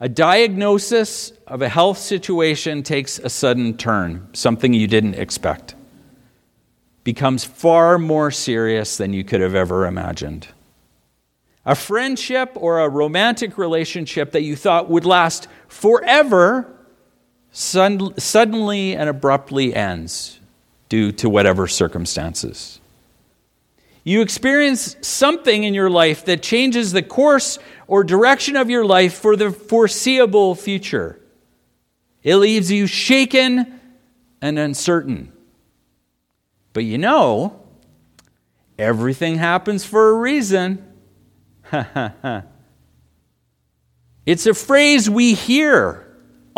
A 0.00 0.08
diagnosis 0.08 1.30
of 1.46 1.62
a 1.62 1.68
health 1.68 1.98
situation 1.98 2.82
takes 2.82 3.20
a 3.20 3.28
sudden 3.28 3.76
turn, 3.76 4.26
something 4.32 4.74
you 4.74 4.88
didn't 4.88 5.14
expect. 5.14 5.76
Becomes 7.04 7.44
far 7.44 7.96
more 7.96 8.32
serious 8.32 8.96
than 8.96 9.12
you 9.12 9.22
could 9.22 9.40
have 9.40 9.54
ever 9.54 9.86
imagined. 9.86 10.48
A 11.64 11.76
friendship 11.76 12.50
or 12.56 12.80
a 12.80 12.88
romantic 12.88 13.56
relationship 13.56 14.32
that 14.32 14.42
you 14.42 14.56
thought 14.56 14.90
would 14.90 15.04
last 15.04 15.46
forever 15.68 16.74
suddenly 17.52 18.94
and 18.94 19.08
abruptly 19.08 19.74
ends 19.74 20.38
due 20.88 21.12
to 21.12 21.28
whatever 21.28 21.66
circumstances. 21.66 22.80
You 24.04 24.22
experience 24.22 24.96
something 25.02 25.64
in 25.64 25.74
your 25.74 25.90
life 25.90 26.24
that 26.24 26.42
changes 26.42 26.92
the 26.92 27.02
course 27.02 27.58
or 27.86 28.04
direction 28.04 28.56
of 28.56 28.70
your 28.70 28.84
life 28.84 29.14
for 29.14 29.36
the 29.36 29.50
foreseeable 29.50 30.54
future. 30.54 31.20
It 32.22 32.36
leaves 32.36 32.70
you 32.70 32.86
shaken 32.86 33.80
and 34.40 34.58
uncertain. 34.58 35.32
But 36.72 36.84
you 36.84 36.96
know, 36.96 37.60
everything 38.78 39.36
happens 39.36 39.84
for 39.84 40.10
a 40.10 40.14
reason. 40.14 40.84
it's 44.24 44.46
a 44.46 44.54
phrase 44.54 45.10
we 45.10 45.34
hear 45.34 46.07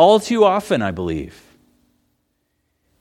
all 0.01 0.19
too 0.19 0.45
often, 0.45 0.81
I 0.81 0.93
believe. 0.93 1.39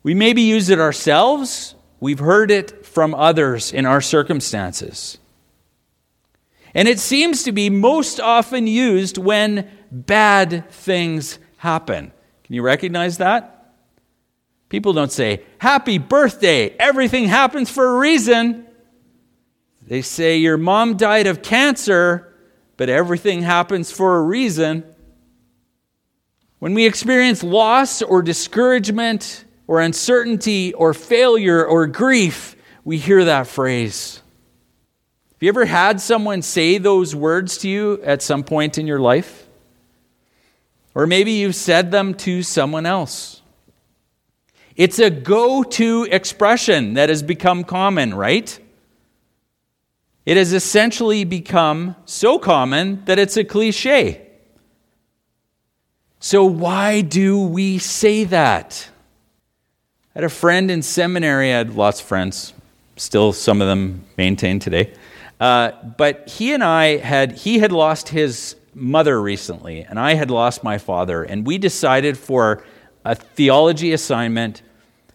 We 0.04 0.14
maybe 0.14 0.42
use 0.42 0.70
it 0.70 0.80
ourselves, 0.80 1.74
we've 2.02 2.20
heard 2.20 2.52
it 2.52 2.86
from 2.86 3.16
others 3.16 3.72
in 3.72 3.86
our 3.86 4.02
circumstances. 4.02 5.18
And 6.74 6.90
it 6.90 7.00
seems 7.00 7.44
to 7.44 7.54
be 7.54 7.70
most 7.70 8.20
often 8.20 8.68
used 8.68 9.18
when 9.18 9.72
bad 9.90 10.70
things 10.72 11.40
happen. 11.56 12.12
Can 12.44 12.56
you 12.56 12.64
recognize 12.64 13.20
that? 13.20 13.76
People 14.68 14.92
don't 14.92 15.12
say, 15.12 15.44
Happy 15.60 16.00
birthday, 16.00 16.76
everything 16.80 17.30
happens 17.30 17.70
for 17.70 17.96
a 17.96 17.98
reason. 17.98 18.68
They 19.88 20.02
say, 20.02 20.36
Your 20.36 20.58
mom 20.58 20.98
died 20.98 21.28
of 21.28 21.44
cancer, 21.44 22.36
but 22.76 22.90
everything 22.90 23.44
happens 23.44 23.90
for 23.90 24.18
a 24.18 24.22
reason. 24.22 24.84
When 26.60 26.74
we 26.74 26.86
experience 26.86 27.42
loss 27.42 28.02
or 28.02 28.22
discouragement 28.22 29.46
or 29.66 29.80
uncertainty 29.80 30.74
or 30.74 30.94
failure 30.94 31.66
or 31.66 31.88
grief, 31.88 32.58
we 32.84 32.98
hear 32.98 33.24
that 33.26 33.48
phrase. 33.48 34.22
Have 35.32 35.44
you 35.44 35.50
ever 35.50 35.64
had 35.64 36.02
someone 36.02 36.42
say 36.42 36.78
those 36.78 37.16
words 37.16 37.60
to 37.60 37.70
you 37.70 38.02
at 38.04 38.22
some 38.22 38.44
point 38.44 38.78
in 38.78 38.88
your 38.88 39.00
life? 39.00 39.48
Or 40.94 41.08
maybe 41.08 41.32
you've 41.32 41.56
said 41.56 41.92
them 41.92 42.14
to 42.16 42.44
someone 42.44 42.86
else. 42.86 43.42
It's 44.76 45.00
a 45.00 45.10
go 45.10 45.64
to 45.64 46.08
expression 46.12 46.96
that 46.96 47.08
has 47.08 47.24
become 47.24 47.64
common, 47.64 48.14
right? 48.14 48.60
It 50.26 50.36
has 50.36 50.52
essentially 50.52 51.24
become 51.24 51.96
so 52.04 52.38
common 52.38 53.06
that 53.06 53.18
it's 53.18 53.38
a 53.38 53.46
cliche. 53.46 54.29
So, 56.22 56.44
why 56.44 57.00
do 57.00 57.40
we 57.40 57.78
say 57.78 58.26
that? 58.26 58.90
I 60.14 60.20
had 60.20 60.24
a 60.26 60.30
friend 60.30 60.70
in 60.70 60.82
seminary, 60.82 61.54
I 61.54 61.58
had 61.60 61.76
lots 61.76 62.02
of 62.02 62.08
friends, 62.08 62.54
still 62.98 63.32
some 63.32 63.62
of 63.62 63.70
them 63.70 64.04
maintained 64.18 64.62
today. 64.62 64.94
Uh, 65.40 65.72
but 65.98 66.28
he 66.28 66.54
and 66.54 66.62
I 66.62 66.98
had, 66.98 67.32
he 67.32 67.60
had 67.60 67.72
lost 67.72 68.10
his 68.10 68.58
mother 68.74 69.22
recently, 69.22 69.84
and 69.84 69.98
I 69.98 70.16
had 70.16 70.30
lost 70.30 70.62
my 70.62 70.78
father. 70.78 71.24
And 71.24 71.48
we 71.48 71.58
decided 71.58 72.18
for 72.18 72.66
a 73.06 73.16
theology 73.16 73.94
assignment 73.94 74.62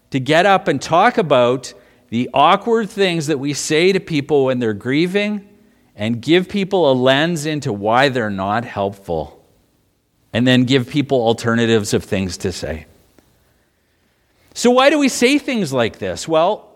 to 0.09 0.19
get 0.19 0.47
up 0.47 0.67
and 0.67 0.81
talk 0.81 1.19
about 1.19 1.71
the 2.09 2.31
awkward 2.33 2.89
things 2.89 3.27
that 3.27 3.37
we 3.37 3.53
say 3.53 3.91
to 3.91 3.99
people 3.99 4.45
when 4.45 4.57
they're 4.57 4.73
grieving 4.73 5.47
and 5.95 6.19
give 6.19 6.49
people 6.49 6.91
a 6.91 6.93
lens 6.93 7.45
into 7.45 7.71
why 7.71 8.09
they're 8.09 8.31
not 8.31 8.65
helpful. 8.65 9.34
And 10.35 10.45
then 10.45 10.65
give 10.65 10.89
people 10.89 11.21
alternatives 11.21 11.93
of 11.93 12.03
things 12.03 12.35
to 12.35 12.51
say. 12.51 12.87
So, 14.53 14.69
why 14.69 14.89
do 14.89 14.99
we 14.99 15.07
say 15.07 15.39
things 15.39 15.71
like 15.71 15.97
this? 15.97 16.27
Well, 16.27 16.75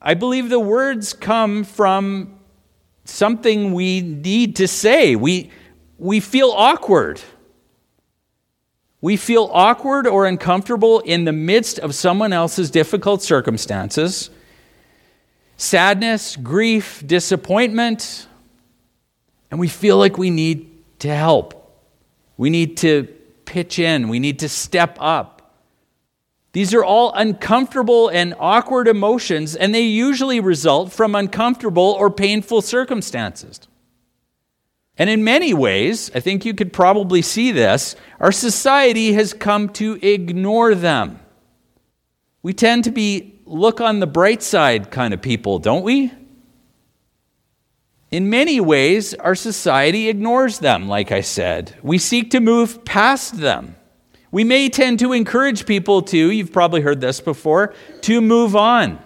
I 0.00 0.14
believe 0.14 0.48
the 0.48 0.58
words 0.58 1.12
come 1.12 1.64
from 1.64 2.40
something 3.04 3.74
we 3.74 4.00
need 4.00 4.56
to 4.56 4.66
say. 4.66 5.14
We, 5.14 5.50
we 5.98 6.20
feel 6.20 6.52
awkward. 6.56 7.20
We 9.02 9.18
feel 9.18 9.50
awkward 9.52 10.06
or 10.06 10.24
uncomfortable 10.24 11.00
in 11.00 11.26
the 11.26 11.32
midst 11.32 11.78
of 11.78 11.94
someone 11.94 12.32
else's 12.32 12.70
difficult 12.70 13.22
circumstances. 13.22 14.30
Sadness, 15.58 16.34
grief, 16.36 17.02
disappointment, 17.06 18.26
and 19.50 19.60
we 19.60 19.68
feel 19.68 19.98
like 19.98 20.16
we 20.16 20.30
need 20.30 20.70
to 21.00 21.14
help. 21.14 21.60
We 22.36 22.50
need 22.50 22.76
to 22.78 23.04
pitch 23.44 23.78
in, 23.78 24.08
we 24.08 24.18
need 24.18 24.40
to 24.40 24.48
step 24.48 24.96
up. 25.00 25.34
These 26.52 26.72
are 26.72 26.84
all 26.84 27.12
uncomfortable 27.14 28.08
and 28.08 28.34
awkward 28.38 28.86
emotions, 28.86 29.56
and 29.56 29.74
they 29.74 29.82
usually 29.82 30.38
result 30.38 30.92
from 30.92 31.14
uncomfortable 31.14 31.96
or 31.98 32.10
painful 32.10 32.62
circumstances. 32.62 33.60
And 34.96 35.10
in 35.10 35.24
many 35.24 35.52
ways, 35.52 36.12
I 36.14 36.20
think 36.20 36.44
you 36.44 36.54
could 36.54 36.72
probably 36.72 37.22
see 37.22 37.50
this, 37.50 37.96
our 38.20 38.30
society 38.30 39.14
has 39.14 39.32
come 39.32 39.68
to 39.70 39.98
ignore 40.00 40.76
them. 40.76 41.18
We 42.42 42.52
tend 42.52 42.84
to 42.84 42.92
be 42.92 43.40
look 43.46 43.80
on 43.80 43.98
the 43.98 44.06
bright 44.06 44.42
side 44.42 44.90
kind 44.90 45.12
of 45.12 45.20
people, 45.20 45.58
don't 45.58 45.82
we? 45.82 46.12
In 48.14 48.30
many 48.30 48.60
ways, 48.60 49.12
our 49.14 49.34
society 49.34 50.08
ignores 50.08 50.60
them, 50.60 50.86
like 50.86 51.10
I 51.10 51.20
said. 51.20 51.74
We 51.82 51.98
seek 51.98 52.30
to 52.30 52.38
move 52.38 52.84
past 52.84 53.38
them. 53.38 53.74
We 54.30 54.44
may 54.44 54.68
tend 54.68 55.00
to 55.00 55.12
encourage 55.12 55.66
people 55.66 56.00
to, 56.02 56.30
you've 56.30 56.52
probably 56.52 56.80
heard 56.80 57.00
this 57.00 57.20
before, 57.20 57.74
to 58.02 58.20
move 58.20 58.54
on. 58.54 59.00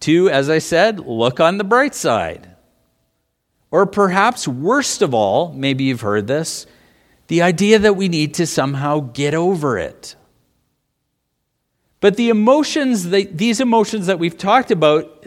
To, 0.00 0.28
as 0.28 0.50
I 0.50 0.58
said, 0.58 1.00
look 1.00 1.40
on 1.40 1.56
the 1.56 1.64
bright 1.64 1.94
side. 1.94 2.54
Or 3.70 3.86
perhaps 3.86 4.46
worst 4.46 5.00
of 5.00 5.14
all, 5.14 5.54
maybe 5.54 5.84
you've 5.84 6.02
heard 6.02 6.26
this, 6.26 6.66
the 7.28 7.40
idea 7.40 7.78
that 7.78 7.96
we 7.96 8.08
need 8.08 8.34
to 8.34 8.46
somehow 8.46 9.00
get 9.00 9.32
over 9.32 9.78
it. 9.78 10.14
But 12.00 12.18
the 12.18 12.28
emotions, 12.28 13.08
these 13.08 13.60
emotions 13.62 14.08
that 14.08 14.18
we've 14.18 14.36
talked 14.36 14.70
about, 14.70 15.24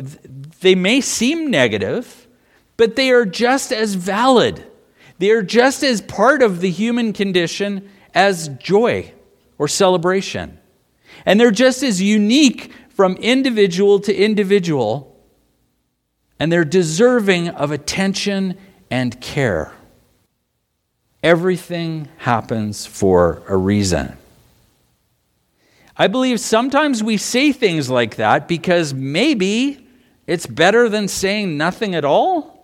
they 0.60 0.76
may 0.76 1.02
seem 1.02 1.50
negative, 1.50 2.19
but 2.80 2.96
they 2.96 3.12
are 3.12 3.26
just 3.26 3.74
as 3.74 3.96
valid. 3.96 4.66
They 5.18 5.32
are 5.32 5.44
just 5.44 5.84
as 5.84 6.00
part 6.00 6.42
of 6.42 6.62
the 6.62 6.72
human 6.72 7.12
condition 7.12 7.90
as 8.16 8.48
joy 8.48 9.14
or 9.58 9.68
celebration. 9.68 10.58
And 11.26 11.38
they're 11.38 11.52
just 11.52 11.84
as 11.84 12.02
unique 12.02 12.72
from 12.88 13.18
individual 13.18 14.00
to 14.00 14.16
individual, 14.16 15.14
and 16.40 16.50
they're 16.50 16.64
deserving 16.64 17.50
of 17.50 17.72
attention 17.72 18.58
and 18.90 19.20
care. 19.20 19.74
Everything 21.22 22.08
happens 22.20 22.86
for 22.86 23.44
a 23.50 23.58
reason. 23.58 24.16
I 25.98 26.08
believe 26.08 26.40
sometimes 26.40 27.04
we 27.04 27.18
say 27.18 27.52
things 27.52 27.90
like 27.90 28.16
that 28.16 28.48
because 28.48 28.94
maybe 28.94 29.86
it's 30.28 30.48
better 30.48 30.88
than 30.88 31.10
saying 31.10 31.58
nothing 31.58 31.94
at 31.94 32.06
all. 32.06 32.56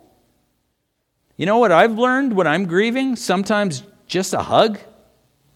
You 1.36 1.44
know 1.44 1.58
what 1.58 1.72
I've 1.72 1.98
learned 1.98 2.32
when 2.32 2.46
I'm 2.46 2.64
grieving? 2.64 3.16
Sometimes 3.16 3.82
just 4.06 4.32
a 4.32 4.42
hug 4.42 4.78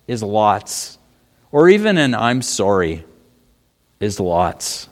is 0.07 0.23
lots, 0.23 0.99
or 1.53 1.69
even 1.69 1.97
an 1.97 2.15
I'm 2.15 2.43
sorry 2.43 3.05
is 3.99 4.21
lots. 4.21 4.89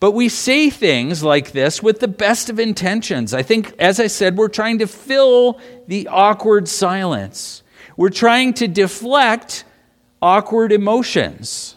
But 0.00 0.12
we 0.12 0.30
say 0.30 0.70
things 0.70 1.22
like 1.22 1.52
this 1.52 1.82
with 1.82 2.00
the 2.00 2.08
best 2.08 2.48
of 2.48 2.58
intentions. 2.58 3.34
I 3.34 3.42
think, 3.42 3.74
as 3.78 4.00
I 4.00 4.06
said, 4.06 4.36
we're 4.36 4.48
trying 4.48 4.78
to 4.78 4.86
fill 4.86 5.60
the 5.86 6.08
awkward 6.08 6.68
silence. 6.68 7.62
We're 7.98 8.08
trying 8.08 8.54
to 8.54 8.66
deflect 8.66 9.64
awkward 10.22 10.72
emotions. 10.72 11.76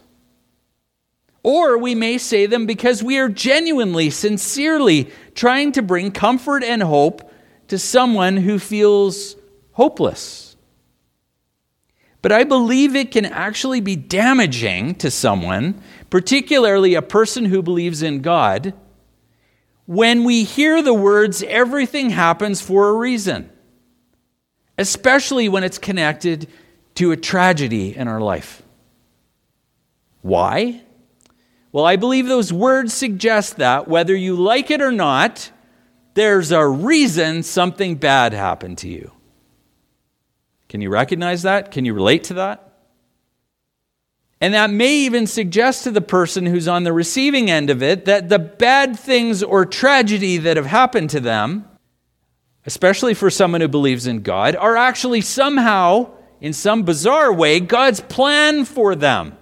Or 1.44 1.78
we 1.78 1.94
may 1.96 2.18
say 2.18 2.46
them 2.46 2.66
because 2.66 3.04
we 3.04 3.18
are 3.20 3.28
genuinely, 3.28 4.10
sincerely 4.10 5.12
trying 5.36 5.74
to 5.74 5.82
bring 5.82 6.12
comfort 6.12 6.64
and 6.64 6.82
hope 6.82 7.30
to 7.68 7.78
someone 7.78 8.38
who 8.38 8.60
feels 8.60 9.36
hopeless. 9.74 10.56
But 12.22 12.32
I 12.32 12.46
believe 12.46 12.96
it 12.96 13.12
can 13.12 13.26
actually 13.26 13.82
be 13.82 13.96
damaging 13.96 14.96
to 14.96 15.12
someone, 15.12 15.82
particularly 16.10 16.96
a 16.96 17.02
person 17.02 17.46
who 17.46 17.62
believes 17.62 18.02
in 18.02 18.22
God, 18.22 18.74
when 19.86 20.24
we 20.24 20.44
hear 20.46 20.82
the 20.82 20.94
words, 20.94 21.44
everything 21.44 22.12
happens 22.12 22.62
for 22.62 22.88
a 22.88 22.94
reason, 22.94 23.50
especially 24.78 25.50
when 25.50 25.64
it's 25.64 25.78
connected 25.78 26.48
to 26.96 27.12
a 27.12 27.18
tragedy 27.18 27.96
in 27.96 28.08
our 28.08 28.22
life. 28.22 28.64
Why? 30.22 30.82
Well, 31.74 31.86
I 31.86 31.98
believe 31.98 32.28
those 32.28 32.54
words 32.54 32.94
suggest 32.94 33.58
that 33.58 33.88
whether 33.88 34.16
you 34.16 34.36
like 34.36 34.72
it 34.72 34.82
or 34.82 34.92
not, 34.92 35.52
there's 36.14 36.52
a 36.52 36.66
reason 36.66 37.44
something 37.44 37.96
bad 37.96 38.34
happened 38.34 38.78
to 38.80 38.90
you. 38.90 39.12
Can 40.70 40.82
you 40.82 40.90
recognize 40.90 41.44
that? 41.44 41.72
Can 41.72 41.86
you 41.86 41.94
relate 41.94 42.26
to 42.26 42.36
that? 42.36 42.74
And 44.42 44.54
that 44.54 44.70
may 44.70 44.94
even 44.98 45.26
suggest 45.26 45.84
to 45.84 45.92
the 45.92 46.02
person 46.02 46.46
who's 46.46 46.68
on 46.68 46.84
the 46.84 46.92
receiving 46.92 47.50
end 47.50 47.70
of 47.70 47.82
it 47.82 48.06
that 48.06 48.28
the 48.28 48.40
bad 48.40 49.00
things 49.00 49.42
or 49.42 49.66
tragedy 49.66 50.38
that 50.38 50.58
have 50.58 50.66
happened 50.66 51.12
to 51.12 51.22
them, 51.22 51.66
especially 52.66 53.14
for 53.14 53.30
someone 53.30 53.62
who 53.62 53.70
believes 53.70 54.06
in 54.06 54.22
God, 54.22 54.56
are 54.58 54.76
actually 54.76 55.22
somehow, 55.22 56.12
in 56.42 56.52
some 56.52 56.84
bizarre 56.84 57.32
way, 57.32 57.62
God's 57.62 58.02
plan 58.02 58.66
for 58.66 58.96
them, 58.96 59.38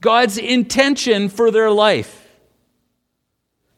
God's 0.00 0.38
intention 0.38 1.28
for 1.28 1.50
their 1.50 1.70
life. 1.70 2.19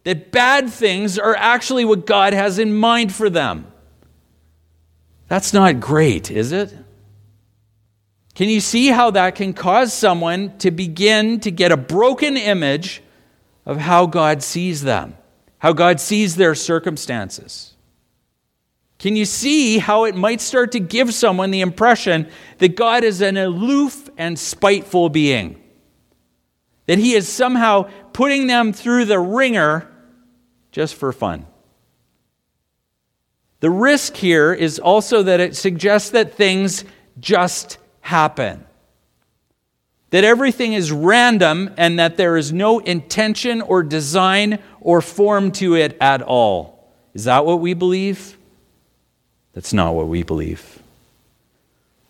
That 0.05 0.33
bad 0.33 0.71
things 0.71 1.19
are 1.19 1.37
actually 1.37 1.85
what 1.85 2.07
God 2.07 2.33
has 2.33 2.59
in 2.59 2.75
mind 2.75 3.15
for 3.15 3.31
them. 3.31 3.67
That's 5.29 5.53
not 5.53 5.81
great, 5.81 6.31
is 6.31 6.53
it? 6.53 6.77
Can 8.35 8.49
you 8.49 8.61
see 8.61 8.89
how 8.89 9.11
that 9.13 9.35
can 9.35 9.53
cause 9.53 9.93
someone 9.93 10.57
to 10.59 10.71
begin 10.71 11.41
to 11.41 11.51
get 11.51 11.71
a 11.71 11.77
broken 11.77 12.37
image 12.37 13.03
of 13.65 13.77
how 13.79 14.07
God 14.07 14.43
sees 14.43 14.83
them, 14.83 15.17
how 15.59 15.73
God 15.73 16.01
sees 16.01 16.37
their 16.37 16.55
circumstances? 16.55 17.75
Can 18.99 19.17
you 19.17 19.25
see 19.25 19.79
how 19.79 20.05
it 20.05 20.15
might 20.15 20.41
start 20.41 20.73
to 20.73 20.81
give 20.81 21.13
someone 21.13 21.51
the 21.51 21.61
impression 21.61 22.29
that 22.59 22.77
God 22.77 23.05
is 23.05 23.21
an 23.21 23.37
aloof 23.37 24.09
and 24.17 24.39
spiteful 24.39 25.09
being? 25.09 25.61
That 26.87 26.99
he 26.99 27.15
is 27.15 27.29
somehow 27.29 27.91
putting 28.13 28.47
them 28.47 28.73
through 28.73 29.07
the 29.07 29.19
wringer 29.19 29.92
just 30.73 30.95
for 30.97 31.13
fun? 31.13 31.47
The 33.61 33.71
risk 33.71 34.17
here 34.17 34.53
is 34.53 34.81
also 34.81 35.23
that 35.23 35.39
it 35.39 35.55
suggests 35.55 36.11
that 36.11 36.35
things 36.35 36.85
just 37.21 37.79
happen. 38.01 38.65
That 40.11 40.25
everything 40.25 40.73
is 40.73 40.91
random 40.91 41.71
and 41.77 41.99
that 42.01 42.17
there 42.17 42.37
is 42.37 42.53
no 42.53 42.81
intention 42.81 43.63
or 43.63 43.85
design 43.85 44.59
or 44.81 45.01
form 45.01 45.53
to 45.53 45.77
it 45.77 45.97
at 46.01 46.23
all. 46.23 46.93
Is 47.15 47.25
that 47.25 47.47
what 47.47 47.61
we 47.61 47.75
believe? 47.75 48.37
That's 49.53 49.73
not 49.73 49.95
what 49.95 50.09
we 50.09 50.25
believe. 50.25 50.83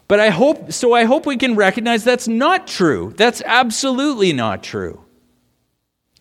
But 0.08 0.20
I 0.20 0.30
hope, 0.30 0.72
so 0.72 0.94
I 0.94 1.04
hope 1.04 1.26
we 1.26 1.36
can 1.36 1.54
recognize 1.54 2.02
that's 2.04 2.28
not 2.28 2.66
true. 2.66 3.12
That's 3.16 3.42
absolutely 3.44 4.32
not 4.32 4.62
true. 4.62 5.04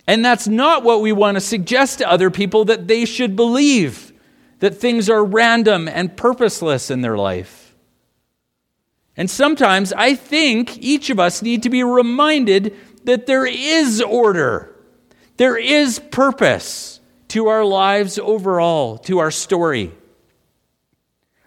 And 0.06 0.24
that's 0.24 0.48
not 0.48 0.82
what 0.82 1.00
we 1.00 1.12
want 1.12 1.36
to 1.36 1.40
suggest 1.40 1.98
to 1.98 2.10
other 2.10 2.30
people 2.30 2.64
that 2.66 2.88
they 2.88 3.04
should 3.04 3.36
believe 3.36 4.12
that 4.58 4.76
things 4.76 5.08
are 5.08 5.24
random 5.24 5.88
and 5.88 6.16
purposeless 6.16 6.90
in 6.90 7.00
their 7.00 7.16
life. 7.16 7.74
And 9.16 9.30
sometimes 9.30 9.92
I 9.92 10.14
think 10.14 10.78
each 10.78 11.10
of 11.10 11.20
us 11.20 11.42
need 11.42 11.62
to 11.64 11.70
be 11.70 11.84
reminded 11.84 12.76
that 13.04 13.26
there 13.26 13.46
is 13.46 14.00
order, 14.00 14.74
there 15.36 15.56
is 15.56 15.98
purpose 16.10 17.00
to 17.28 17.48
our 17.48 17.64
lives 17.64 18.18
overall, 18.18 18.98
to 18.98 19.18
our 19.18 19.30
story. 19.30 19.92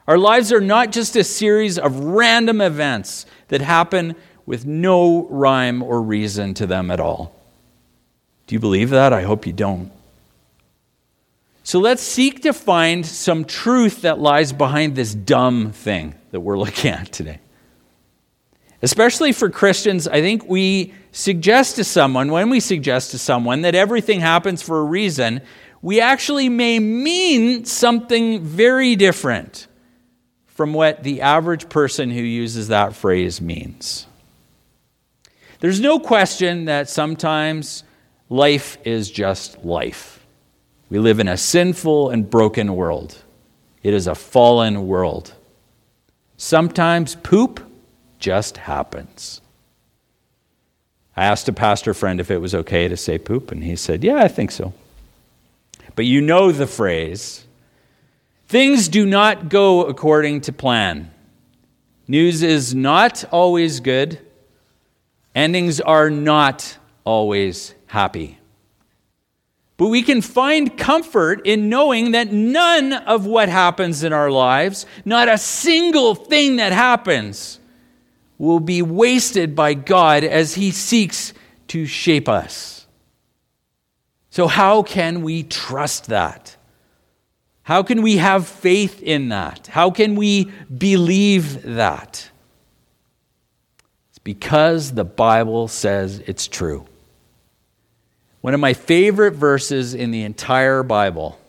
Our 0.08 0.18
lives 0.18 0.52
are 0.52 0.62
not 0.62 0.92
just 0.92 1.16
a 1.16 1.24
series 1.24 1.80
of 1.80 2.00
random 2.00 2.62
events 2.62 3.26
that 3.48 3.62
happen 3.62 4.16
with 4.46 4.66
no 4.66 5.28
rhyme 5.30 5.82
or 5.82 6.02
reason 6.02 6.54
to 6.56 6.68
them 6.68 6.92
at 6.92 7.00
all. 7.00 7.35
Do 8.48 8.56
you 8.56 8.60
believe 8.60 8.92
that? 8.92 9.14
I 9.14 9.24
hope 9.24 9.48
you 9.48 9.54
don't. 9.54 9.92
So 11.64 11.80
let's 11.80 12.04
seek 12.04 12.44
to 12.44 12.54
find 12.54 13.04
some 13.04 13.44
truth 13.44 14.04
that 14.04 14.20
lies 14.20 14.54
behind 14.54 14.96
this 14.96 15.16
dumb 15.16 15.72
thing 15.72 16.14
that 16.32 16.42
we're 16.42 16.58
looking 16.66 16.92
at 16.92 17.12
today. 17.12 17.40
Especially 18.84 19.32
for 19.32 19.50
Christians, 19.50 20.08
I 20.08 20.22
think 20.22 20.48
we 20.48 20.94
suggest 21.12 21.78
to 21.78 21.84
someone, 21.84 22.30
when 22.30 22.52
we 22.52 22.60
suggest 22.60 23.12
to 23.12 23.18
someone 23.18 23.62
that 23.62 23.74
everything 23.74 24.20
happens 24.20 24.62
for 24.62 24.80
a 24.80 24.84
reason, 24.84 25.42
we 25.82 26.02
actually 26.02 26.50
may 26.50 26.78
mean 26.78 27.66
something 27.66 28.44
very 28.44 28.96
different 28.96 29.66
from 30.46 30.74
what 30.74 31.04
the 31.04 31.22
average 31.22 31.68
person 31.68 32.12
who 32.12 32.22
uses 32.22 32.68
that 32.68 32.96
phrase 32.96 33.42
means. 33.42 34.06
There's 35.62 35.80
no 35.80 36.00
question 36.00 36.66
that 36.66 36.90
sometimes 36.90 37.85
life 38.30 38.78
is 38.84 39.10
just 39.12 39.64
life. 39.64 40.26
We 40.90 41.00
live 41.00 41.20
in 41.20 41.28
a 41.28 41.38
sinful 41.38 42.10
and 42.10 42.30
broken 42.30 42.76
world. 42.76 43.18
It 43.84 43.94
is 43.94 44.08
a 44.08 44.16
fallen 44.16 44.88
world. 44.88 45.34
Sometimes 46.38 47.16
poop 47.16 47.60
just 48.20 48.58
happens. 48.58 49.42
I 51.18 51.26
asked 51.26 51.48
a 51.48 51.54
pastor 51.54 51.94
friend 51.94 52.20
if 52.20 52.30
it 52.30 52.40
was 52.40 52.54
okay 52.54 52.88
to 52.88 52.98
say 52.98 53.18
poop, 53.18 53.52
and 53.52 53.64
he 53.64 53.76
said, 53.76 54.04
Yeah, 54.04 54.18
I 54.18 54.28
think 54.28 54.52
so. 54.52 54.74
But 55.96 56.06
you 56.06 56.22
know 56.22 56.52
the 56.52 56.68
phrase 56.68 57.46
things 58.48 58.88
do 58.88 59.06
not 59.06 59.50
go 59.50 59.86
according 59.86 60.42
to 60.42 60.54
plan. 60.54 61.12
News 62.08 62.44
is 62.44 62.76
not 62.76 63.24
always 63.32 63.80
good, 63.80 64.20
endings 65.34 65.80
are 65.82 66.10
not 66.10 66.78
always 67.04 67.74
happy. 67.96 68.38
But 69.78 69.88
we 69.88 70.04
can 70.04 70.22
find 70.22 70.78
comfort 70.78 71.42
in 71.46 71.70
knowing 71.70 72.12
that 72.12 72.32
none 72.32 72.92
of 72.92 73.26
what 73.26 73.48
happens 73.48 74.04
in 74.04 74.12
our 74.12 74.30
lives, 74.30 74.86
not 75.06 75.30
a 75.30 75.38
single 75.38 76.14
thing 76.14 76.58
that 76.58 76.74
happens, 76.74 77.60
will 78.38 78.60
be 78.60 78.82
wasted 78.82 79.56
by 79.56 79.74
God 79.74 80.26
as 80.26 80.56
He 80.56 80.72
seeks 80.72 81.34
to 81.70 81.86
shape 81.86 82.28
us. 82.28 82.86
So, 84.30 84.48
how 84.48 84.84
can 84.84 85.22
we 85.22 85.44
trust 85.44 86.08
that? 86.08 86.58
How 87.64 87.82
can 87.82 88.02
we 88.02 88.18
have 88.18 88.46
faith 88.46 89.02
in 89.02 89.30
that? 89.30 89.68
How 89.68 89.90
can 89.90 90.16
we 90.16 90.52
believe 90.78 91.64
that? 91.64 92.30
It's 94.10 94.20
because 94.20 94.92
the 94.92 95.06
Bible 95.06 95.70
says 95.70 96.22
it's 96.28 96.48
true. 96.48 96.86
One 98.46 98.54
of 98.54 98.60
my 98.60 98.74
favorite 98.74 99.34
verses 99.34 99.96
in 99.96 100.12
the 100.12 100.22
entire 100.22 100.84
Bible, 100.84 101.40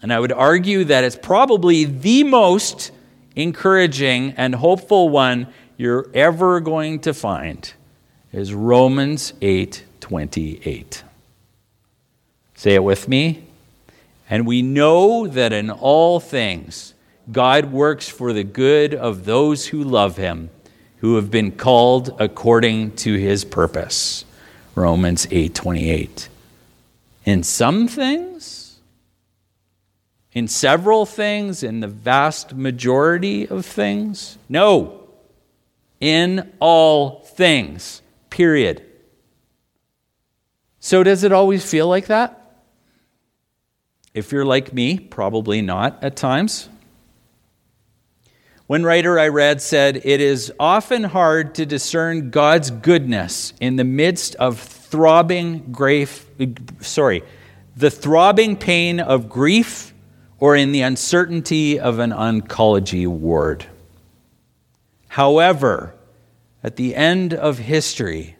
and 0.00 0.12
I 0.12 0.20
would 0.20 0.30
argue 0.30 0.84
that 0.84 1.02
it's 1.02 1.18
probably 1.20 1.82
the 1.82 2.22
most 2.22 2.92
encouraging 3.34 4.34
and 4.36 4.54
hopeful 4.54 5.08
one 5.08 5.48
you're 5.76 6.06
ever 6.14 6.60
going 6.60 7.00
to 7.00 7.12
find 7.12 7.72
is 8.32 8.54
Romans 8.54 9.32
8:28. 9.42 11.02
Say 12.54 12.74
it 12.74 12.84
with 12.84 13.08
me. 13.08 13.42
And 14.30 14.46
we 14.46 14.62
know 14.62 15.26
that 15.26 15.52
in 15.52 15.72
all 15.72 16.20
things 16.20 16.94
God 17.32 17.72
works 17.72 18.08
for 18.08 18.32
the 18.32 18.44
good 18.44 18.94
of 18.94 19.24
those 19.24 19.66
who 19.66 19.82
love 19.82 20.18
him, 20.18 20.50
who 20.98 21.16
have 21.16 21.32
been 21.32 21.50
called 21.50 22.14
according 22.20 22.92
to 22.98 23.16
his 23.16 23.44
purpose. 23.44 24.24
Romans 24.76 25.26
8:28. 25.32 26.28
In 27.24 27.42
some 27.42 27.88
things, 27.88 28.80
in 30.32 30.48
several 30.48 31.06
things, 31.06 31.62
in 31.62 31.80
the 31.80 31.88
vast 31.88 32.54
majority 32.54 33.48
of 33.48 33.64
things? 33.64 34.38
No 34.48 35.04
in 36.04 36.52
all 36.60 37.20
things, 37.20 38.02
period. 38.28 38.84
So, 40.78 41.02
does 41.02 41.24
it 41.24 41.32
always 41.32 41.64
feel 41.64 41.88
like 41.88 42.08
that? 42.08 42.60
If 44.12 44.30
you're 44.30 44.44
like 44.44 44.74
me, 44.74 44.98
probably 44.98 45.62
not 45.62 46.04
at 46.04 46.14
times. 46.14 46.68
One 48.66 48.82
writer 48.82 49.18
I 49.18 49.28
read 49.28 49.60
said, 49.60 50.00
It 50.04 50.22
is 50.22 50.50
often 50.58 51.04
hard 51.04 51.54
to 51.56 51.66
discern 51.66 52.30
God's 52.30 52.70
goodness 52.70 53.52
in 53.60 53.76
the 53.76 53.84
midst 53.84 54.36
of 54.36 54.58
throbbing 54.58 55.70
grief, 55.70 56.26
sorry, 56.80 57.24
the 57.76 57.90
throbbing 57.90 58.56
pain 58.56 59.00
of 59.00 59.28
grief 59.28 59.92
or 60.38 60.56
in 60.56 60.72
the 60.72 60.80
uncertainty 60.80 61.78
of 61.78 61.98
an 61.98 62.10
oncology 62.10 63.06
ward. 63.06 63.66
However, 65.08 65.94
at 66.62 66.76
the 66.76 66.94
end 66.94 67.34
of 67.34 67.58
history, 67.58 68.36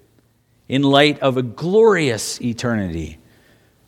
in 0.71 0.83
light 0.83 1.19
of 1.21 1.37
a 1.37 1.43
glorious 1.43 2.41
eternity, 2.41 3.19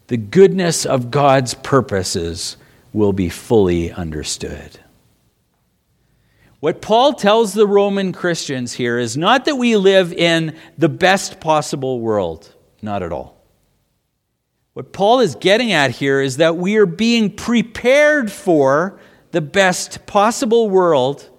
the 0.09 0.18
goodness 0.18 0.85
of 0.85 1.11
God's 1.11 1.55
purposes 1.55 2.59
will 2.92 3.14
be 3.14 3.31
fully 3.31 3.90
understood. 3.90 4.81
What 6.67 6.83
Paul 6.83 7.13
tells 7.13 7.55
the 7.55 7.65
Roman 7.65 8.13
Christians 8.13 8.73
here 8.73 8.99
is 8.99 9.17
not 9.17 9.45
that 9.45 9.55
we 9.55 9.77
live 9.77 10.13
in 10.13 10.57
the 10.77 10.89
best 10.89 11.39
possible 11.39 12.01
world, 12.01 12.53
not 12.83 13.05
at 13.05 13.13
all. 13.13 13.41
What 14.73 14.93
Paul 14.93 15.21
is 15.21 15.37
getting 15.37 15.71
at 15.71 15.93
here 15.93 16.21
is 16.21 16.39
that 16.39 16.57
we 16.57 16.75
are 16.75 16.85
being 16.85 17.31
prepared 17.31 18.33
for 18.33 18.99
the 19.31 19.41
best 19.41 20.07
possible 20.07 20.69
world 20.69 21.31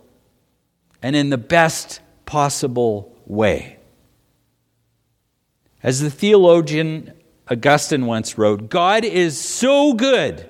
and 1.04 1.14
in 1.14 1.30
the 1.30 1.38
best 1.38 2.00
possible 2.26 3.14
way. 3.26 3.80
As 5.84 6.00
the 6.00 6.10
theologian 6.10 7.12
Augustine 7.52 8.06
once 8.06 8.38
wrote, 8.38 8.70
God 8.70 9.04
is 9.04 9.38
so 9.38 9.94
good 9.94 10.50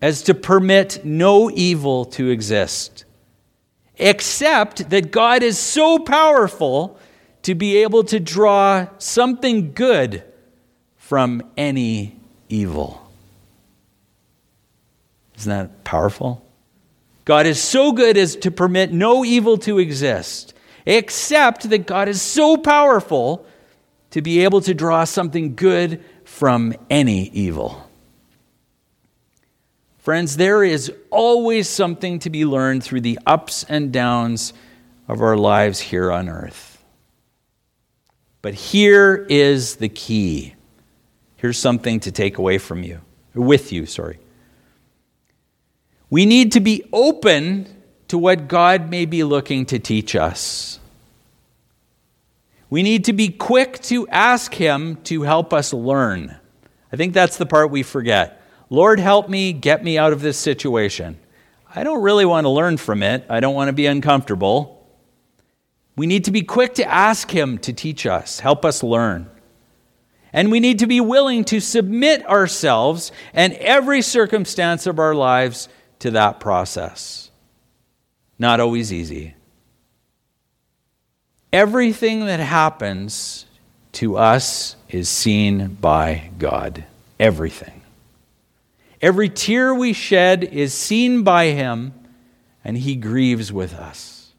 as 0.00 0.22
to 0.22 0.32
permit 0.32 1.04
no 1.04 1.50
evil 1.50 2.06
to 2.06 2.30
exist, 2.30 3.04
except 3.98 4.90
that 4.90 5.10
God 5.10 5.42
is 5.42 5.58
so 5.58 5.98
powerful 5.98 6.98
to 7.42 7.54
be 7.54 7.78
able 7.78 8.04
to 8.04 8.20
draw 8.20 8.86
something 8.98 9.72
good 9.72 10.22
from 10.96 11.42
any 11.56 12.16
evil. 12.48 13.10
Isn't 15.36 15.50
that 15.50 15.84
powerful? 15.84 16.44
God 17.24 17.46
is 17.46 17.60
so 17.60 17.92
good 17.92 18.16
as 18.16 18.36
to 18.36 18.50
permit 18.50 18.92
no 18.92 19.24
evil 19.24 19.58
to 19.58 19.78
exist, 19.78 20.54
except 20.86 21.68
that 21.70 21.86
God 21.86 22.08
is 22.08 22.22
so 22.22 22.56
powerful 22.56 23.46
to 24.10 24.22
be 24.22 24.44
able 24.44 24.60
to 24.62 24.74
draw 24.74 25.04
something 25.04 25.54
good 25.54 26.02
from 26.24 26.74
any 26.88 27.28
evil. 27.30 27.87
Friends, 30.08 30.38
there 30.38 30.64
is 30.64 30.90
always 31.10 31.68
something 31.68 32.18
to 32.20 32.30
be 32.30 32.46
learned 32.46 32.82
through 32.82 33.02
the 33.02 33.18
ups 33.26 33.64
and 33.64 33.92
downs 33.92 34.54
of 35.06 35.20
our 35.20 35.36
lives 35.36 35.80
here 35.80 36.10
on 36.10 36.30
earth. 36.30 36.82
But 38.40 38.54
here 38.54 39.26
is 39.28 39.76
the 39.76 39.90
key. 39.90 40.54
Here's 41.36 41.58
something 41.58 42.00
to 42.00 42.10
take 42.10 42.38
away 42.38 42.56
from 42.56 42.82
you, 42.82 43.02
with 43.34 43.70
you, 43.70 43.84
sorry. 43.84 44.18
We 46.08 46.24
need 46.24 46.52
to 46.52 46.60
be 46.60 46.88
open 46.90 47.66
to 48.08 48.16
what 48.16 48.48
God 48.48 48.88
may 48.88 49.04
be 49.04 49.24
looking 49.24 49.66
to 49.66 49.78
teach 49.78 50.16
us. 50.16 50.80
We 52.70 52.82
need 52.82 53.04
to 53.04 53.12
be 53.12 53.28
quick 53.28 53.78
to 53.80 54.08
ask 54.08 54.54
Him 54.54 54.96
to 55.04 55.24
help 55.24 55.52
us 55.52 55.74
learn. 55.74 56.34
I 56.90 56.96
think 56.96 57.12
that's 57.12 57.36
the 57.36 57.44
part 57.44 57.70
we 57.70 57.82
forget. 57.82 58.37
Lord, 58.70 59.00
help 59.00 59.28
me, 59.28 59.52
get 59.52 59.82
me 59.82 59.96
out 59.98 60.12
of 60.12 60.20
this 60.20 60.36
situation. 60.36 61.18
I 61.74 61.84
don't 61.84 62.02
really 62.02 62.24
want 62.24 62.44
to 62.44 62.50
learn 62.50 62.76
from 62.76 63.02
it, 63.02 63.24
I 63.28 63.40
don't 63.40 63.54
want 63.54 63.68
to 63.68 63.72
be 63.72 63.86
uncomfortable. 63.86 64.74
We 65.96 66.06
need 66.06 66.26
to 66.26 66.30
be 66.30 66.42
quick 66.42 66.74
to 66.74 66.84
ask 66.84 67.28
Him 67.30 67.58
to 67.58 67.72
teach 67.72 68.06
us, 68.06 68.40
help 68.40 68.64
us 68.64 68.82
learn. 68.82 69.28
And 70.32 70.52
we 70.52 70.60
need 70.60 70.80
to 70.80 70.86
be 70.86 71.00
willing 71.00 71.44
to 71.46 71.60
submit 71.60 72.24
ourselves 72.28 73.10
and 73.32 73.54
every 73.54 74.02
circumstance 74.02 74.86
of 74.86 74.98
our 74.98 75.14
lives 75.14 75.68
to 76.00 76.12
that 76.12 76.38
process. 76.38 77.30
Not 78.38 78.60
always 78.60 78.92
easy. 78.92 79.34
Everything 81.52 82.26
that 82.26 82.40
happens 82.40 83.46
to 83.92 84.18
us 84.18 84.76
is 84.88 85.08
seen 85.08 85.76
by 85.80 86.30
God. 86.38 86.84
Everything. 87.18 87.77
Every 89.00 89.28
tear 89.28 89.74
we 89.74 89.92
shed 89.92 90.44
is 90.44 90.74
seen 90.74 91.22
by 91.22 91.46
Him, 91.46 91.92
and 92.64 92.76
He 92.78 92.96
grieves 92.96 93.52
with 93.52 93.74
us. 93.74 94.32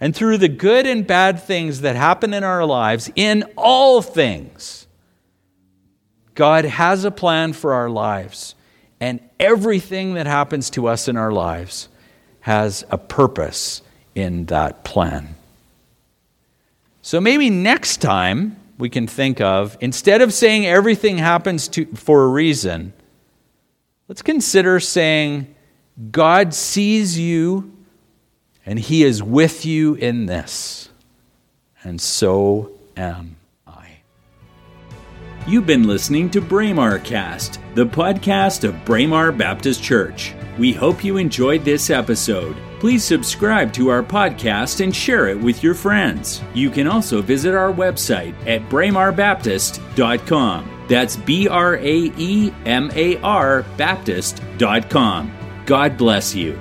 And 0.00 0.14
through 0.14 0.38
the 0.38 0.48
good 0.48 0.86
and 0.86 1.06
bad 1.06 1.42
things 1.42 1.82
that 1.82 1.96
happen 1.96 2.34
in 2.34 2.44
our 2.44 2.64
lives, 2.64 3.10
in 3.14 3.44
all 3.56 4.02
things, 4.02 4.86
God 6.34 6.64
has 6.64 7.04
a 7.04 7.10
plan 7.10 7.52
for 7.52 7.72
our 7.74 7.88
lives 7.88 8.54
And 9.04 9.20
everything 9.38 10.14
that 10.14 10.26
happens 10.26 10.70
to 10.70 10.86
us 10.86 11.08
in 11.08 11.16
our 11.18 11.30
lives 11.30 11.90
has 12.40 12.84
a 12.90 12.96
purpose 12.96 13.82
in 14.14 14.46
that 14.46 14.82
plan. 14.82 15.34
So 17.02 17.20
maybe 17.20 17.50
next 17.50 17.98
time 17.98 18.56
we 18.78 18.88
can 18.88 19.06
think 19.06 19.40
of, 19.40 19.76
instead 19.80 20.20
of 20.22 20.32
saying 20.32 20.66
everything 20.66 21.18
happens 21.18 21.68
to, 21.68 21.86
for 21.94 22.24
a 22.24 22.28
reason, 22.28 22.92
let's 24.08 24.22
consider 24.22 24.80
saying, 24.80 25.54
God 26.10 26.52
sees 26.54 27.18
you 27.18 27.72
and 28.66 28.78
he 28.78 29.04
is 29.04 29.22
with 29.22 29.64
you 29.64 29.94
in 29.94 30.26
this. 30.26 30.88
And 31.82 32.00
so 32.00 32.72
am 32.96 33.36
I. 33.66 33.88
You've 35.46 35.66
been 35.66 35.86
listening 35.86 36.30
to 36.30 36.40
Braemar 36.40 36.98
Cast, 37.00 37.60
the 37.74 37.86
podcast 37.86 38.64
of 38.64 38.84
Braemar 38.84 39.32
Baptist 39.32 39.82
Church. 39.82 40.34
We 40.58 40.72
hope 40.72 41.04
you 41.04 41.16
enjoyed 41.16 41.64
this 41.64 41.90
episode. 41.90 42.56
Please 42.84 43.02
subscribe 43.02 43.72
to 43.72 43.88
our 43.88 44.02
podcast 44.02 44.84
and 44.84 44.94
share 44.94 45.28
it 45.28 45.40
with 45.40 45.62
your 45.62 45.72
friends. 45.72 46.42
You 46.52 46.68
can 46.68 46.86
also 46.86 47.22
visit 47.22 47.54
our 47.54 47.72
website 47.72 48.34
at 48.46 48.60
braemarbaptist.com. 48.68 50.86
That's 50.86 51.16
B 51.16 51.48
R 51.48 51.76
A 51.76 52.12
E 52.18 52.52
M 52.66 52.90
A 52.94 53.16
R 53.22 53.62
Baptist.com. 53.78 55.32
God 55.64 55.96
bless 55.96 56.34
you. 56.34 56.60